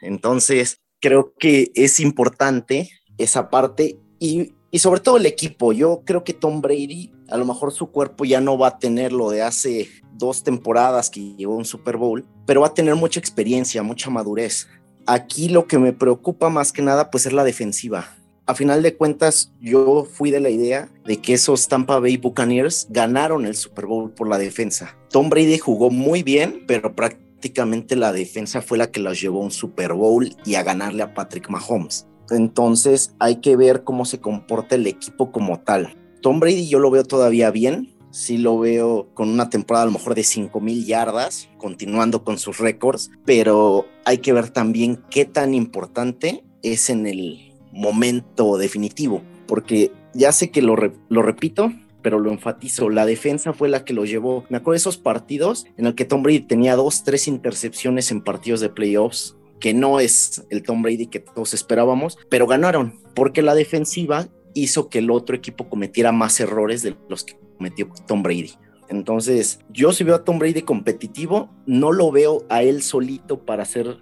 Entonces, 0.00 0.80
creo 1.00 1.34
que 1.38 1.70
es 1.74 2.00
importante 2.00 2.90
esa 3.18 3.50
parte 3.50 3.98
y, 4.18 4.54
sobre 4.78 5.00
todo 5.00 5.16
el 5.16 5.26
equipo. 5.26 5.72
Yo 5.72 6.02
creo 6.04 6.24
que 6.24 6.34
Tom 6.34 6.60
Brady, 6.60 7.12
a 7.28 7.36
lo 7.36 7.44
mejor 7.44 7.72
su 7.72 7.90
cuerpo 7.90 8.24
ya 8.24 8.40
no 8.40 8.58
va 8.58 8.68
a 8.68 8.78
tener 8.78 9.12
lo 9.12 9.30
de 9.30 9.42
hace 9.42 9.88
dos 10.12 10.42
temporadas 10.42 11.10
que 11.10 11.34
llevó 11.36 11.56
un 11.56 11.64
Super 11.64 11.96
Bowl, 11.96 12.26
pero 12.46 12.62
va 12.62 12.68
a 12.68 12.74
tener 12.74 12.94
mucha 12.96 13.20
experiencia, 13.20 13.82
mucha 13.82 14.10
madurez. 14.10 14.68
Aquí 15.06 15.48
lo 15.48 15.66
que 15.66 15.78
me 15.78 15.92
preocupa 15.92 16.50
más 16.50 16.72
que 16.72 16.82
nada 16.82 17.10
pues 17.10 17.26
es 17.26 17.32
la 17.32 17.44
defensiva. 17.44 18.17
A 18.48 18.54
final 18.54 18.82
de 18.82 18.96
cuentas, 18.96 19.52
yo 19.60 20.08
fui 20.10 20.30
de 20.30 20.40
la 20.40 20.48
idea 20.48 20.88
de 21.04 21.18
que 21.18 21.34
esos 21.34 21.68
Tampa 21.68 21.98
Bay 21.98 22.16
Buccaneers 22.16 22.86
ganaron 22.88 23.44
el 23.44 23.54
Super 23.54 23.84
Bowl 23.84 24.10
por 24.10 24.26
la 24.26 24.38
defensa. 24.38 24.96
Tom 25.10 25.28
Brady 25.28 25.58
jugó 25.58 25.90
muy 25.90 26.22
bien, 26.22 26.64
pero 26.66 26.96
prácticamente 26.96 27.94
la 27.94 28.10
defensa 28.10 28.62
fue 28.62 28.78
la 28.78 28.90
que 28.90 29.00
los 29.00 29.20
llevó 29.20 29.42
a 29.42 29.44
un 29.44 29.50
Super 29.50 29.92
Bowl 29.92 30.34
y 30.46 30.54
a 30.54 30.62
ganarle 30.62 31.02
a 31.02 31.12
Patrick 31.12 31.50
Mahomes. 31.50 32.06
Entonces 32.30 33.14
hay 33.18 33.36
que 33.42 33.54
ver 33.54 33.84
cómo 33.84 34.06
se 34.06 34.18
comporta 34.18 34.76
el 34.76 34.86
equipo 34.86 35.30
como 35.30 35.60
tal. 35.60 35.98
Tom 36.22 36.40
Brady 36.40 36.68
yo 36.68 36.78
lo 36.78 36.90
veo 36.90 37.04
todavía 37.04 37.50
bien. 37.50 37.94
Sí 38.12 38.38
lo 38.38 38.58
veo 38.58 39.10
con 39.12 39.28
una 39.28 39.50
temporada 39.50 39.82
a 39.82 39.86
lo 39.88 39.92
mejor 39.92 40.14
de 40.14 40.24
5 40.24 40.58
mil 40.62 40.86
yardas, 40.86 41.50
continuando 41.58 42.24
con 42.24 42.38
sus 42.38 42.56
récords, 42.56 43.10
pero 43.26 43.84
hay 44.06 44.18
que 44.18 44.32
ver 44.32 44.48
también 44.48 45.04
qué 45.10 45.26
tan 45.26 45.52
importante 45.52 46.44
es 46.62 46.88
en 46.88 47.06
el 47.06 47.47
momento 47.78 48.58
definitivo, 48.58 49.22
porque 49.46 49.92
ya 50.12 50.32
sé 50.32 50.50
que 50.50 50.62
lo, 50.62 50.74
repito, 50.76 51.72
pero 52.02 52.18
lo 52.18 52.32
enfatizo, 52.32 52.90
la 52.90 53.06
defensa 53.06 53.52
fue 53.52 53.68
la 53.68 53.84
que 53.84 53.94
lo 53.94 54.04
llevó. 54.04 54.44
Me 54.48 54.56
acuerdo 54.56 54.72
de 54.72 54.78
esos 54.78 54.98
partidos 54.98 55.64
en 55.76 55.86
el 55.86 55.94
que 55.94 56.04
Tom 56.04 56.22
Brady 56.22 56.40
tenía 56.40 56.74
dos, 56.74 57.04
tres 57.04 57.28
intercepciones 57.28 58.10
en 58.10 58.22
partidos 58.22 58.60
de 58.60 58.68
playoffs 58.68 59.36
que 59.60 59.74
no 59.74 59.98
es 59.98 60.44
el 60.50 60.62
Tom 60.62 60.82
Brady 60.82 61.06
que 61.06 61.18
todos 61.20 61.54
esperábamos, 61.54 62.16
pero 62.28 62.46
ganaron 62.46 63.00
porque 63.14 63.42
la 63.42 63.54
defensiva 63.54 64.28
hizo 64.54 64.88
que 64.88 64.98
el 64.98 65.10
otro 65.10 65.36
equipo 65.36 65.68
cometiera 65.68 66.12
más 66.12 66.38
errores 66.40 66.82
de 66.82 66.96
los 67.08 67.24
que 67.24 67.36
cometió 67.56 67.88
Tom 68.06 68.22
Brady. 68.22 68.54
Entonces, 68.88 69.60
yo 69.70 69.92
si 69.92 70.04
veo 70.04 70.16
a 70.16 70.24
Tom 70.24 70.38
Brady 70.38 70.62
competitivo, 70.62 71.50
no 71.66 71.92
lo 71.92 72.10
veo 72.10 72.44
a 72.48 72.62
él 72.62 72.82
solito 72.82 73.44
para 73.44 73.64
ser 73.64 73.98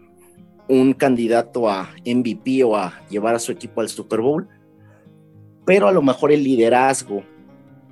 un 0.68 0.92
candidato 0.92 1.68
a 1.68 1.90
MVP 2.04 2.64
o 2.64 2.76
a 2.76 3.00
llevar 3.08 3.34
a 3.34 3.38
su 3.38 3.52
equipo 3.52 3.80
al 3.80 3.88
Super 3.88 4.20
Bowl, 4.20 4.48
pero 5.64 5.88
a 5.88 5.92
lo 5.92 6.02
mejor 6.02 6.32
el 6.32 6.44
liderazgo 6.44 7.22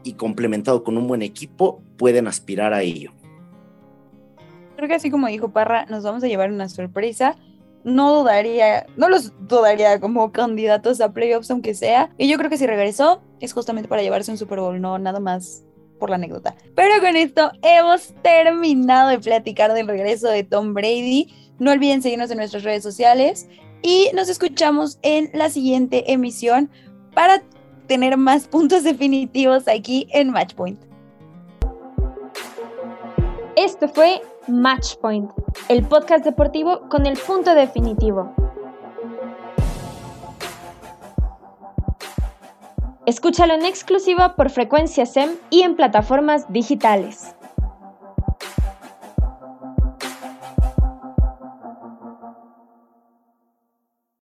y 0.03 0.15
complementado 0.15 0.85
con 0.85 0.97
un 0.97 1.07
buen 1.07 1.23
equipo 1.23 1.83
pueden 1.97 2.27
aspirar 2.27 2.73
a 2.73 2.83
ello. 2.83 3.13
Creo 4.77 4.89
que 4.89 4.95
así 4.95 5.11
como 5.11 5.29
dijo 5.29 5.51
Parra, 5.51 5.87
nos 5.87 6.03
vamos 6.03 6.25
a 6.25 6.29
llevar 6.29 6.51
una 6.51 6.69
sorpresa 6.69 7.37
no 7.85 8.15
dudaría, 8.15 8.87
no 8.97 9.09
los 9.09 9.33
dudaría 9.47 10.01
como 10.01 10.33
candidatos 10.33 11.01
a 11.01 11.13
playoffs, 11.13 11.51
aunque 11.51 11.75
sea. 11.75 12.11
Y 12.19 12.29
yo 12.29 12.39
creo 12.39 12.51
que 12.51 12.59
si 12.59 12.67
regresó, 12.67 13.23
es 13.41 13.53
justamente 13.53 13.89
para 13.89 14.03
llevarse 14.03 14.31
un 14.31 14.39
Super 14.39 14.59
Bowl, 14.59 14.81
no 14.81 14.99
nada 14.99 15.21
más 15.21 15.65
por 16.01 16.11
la 16.11 16.17
anécdota. 16.17 16.57
Pero 16.75 17.01
con 17.01 17.15
esto 17.15 17.53
hemos 17.63 18.15
terminado 18.23 19.11
de 19.11 19.19
platicar 19.19 19.73
del 19.75 19.87
regreso 19.87 20.29
de 20.29 20.43
Tom 20.43 20.75
Brady. 20.75 21.33
No 21.59 21.71
olviden 21.71 22.03
seguirnos 22.03 22.31
en 22.31 22.38
nuestras 22.38 22.64
redes 22.64 22.83
sociales 22.83 23.49
y 23.83 24.11
nos 24.14 24.29
escuchamos 24.29 24.99
en 25.03 25.31
la 25.35 25.51
siguiente 25.51 26.12
emisión 26.12 26.71
para 27.14 27.43
tener 27.87 28.17
más 28.17 28.49
puntos 28.49 28.83
definitivos 28.83 29.69
aquí 29.69 30.09
en 30.12 30.31
Matchpoint. 30.31 30.81
Esto 33.57 33.88
fue 33.88 34.21
Matchpoint, 34.49 35.31
el 35.69 35.85
podcast 35.85 36.25
deportivo 36.25 36.88
con 36.88 37.07
el 37.07 37.17
punto 37.17 37.55
definitivo. 37.55 38.35
Escúchalo 43.07 43.55
en 43.55 43.64
exclusiva 43.64 44.35
por 44.35 44.51
Frecuencia 44.51 45.07
SEM 45.07 45.37
y 45.51 45.62
en 45.62 45.77
plataformas 45.77 46.51
digitales. 46.53 47.35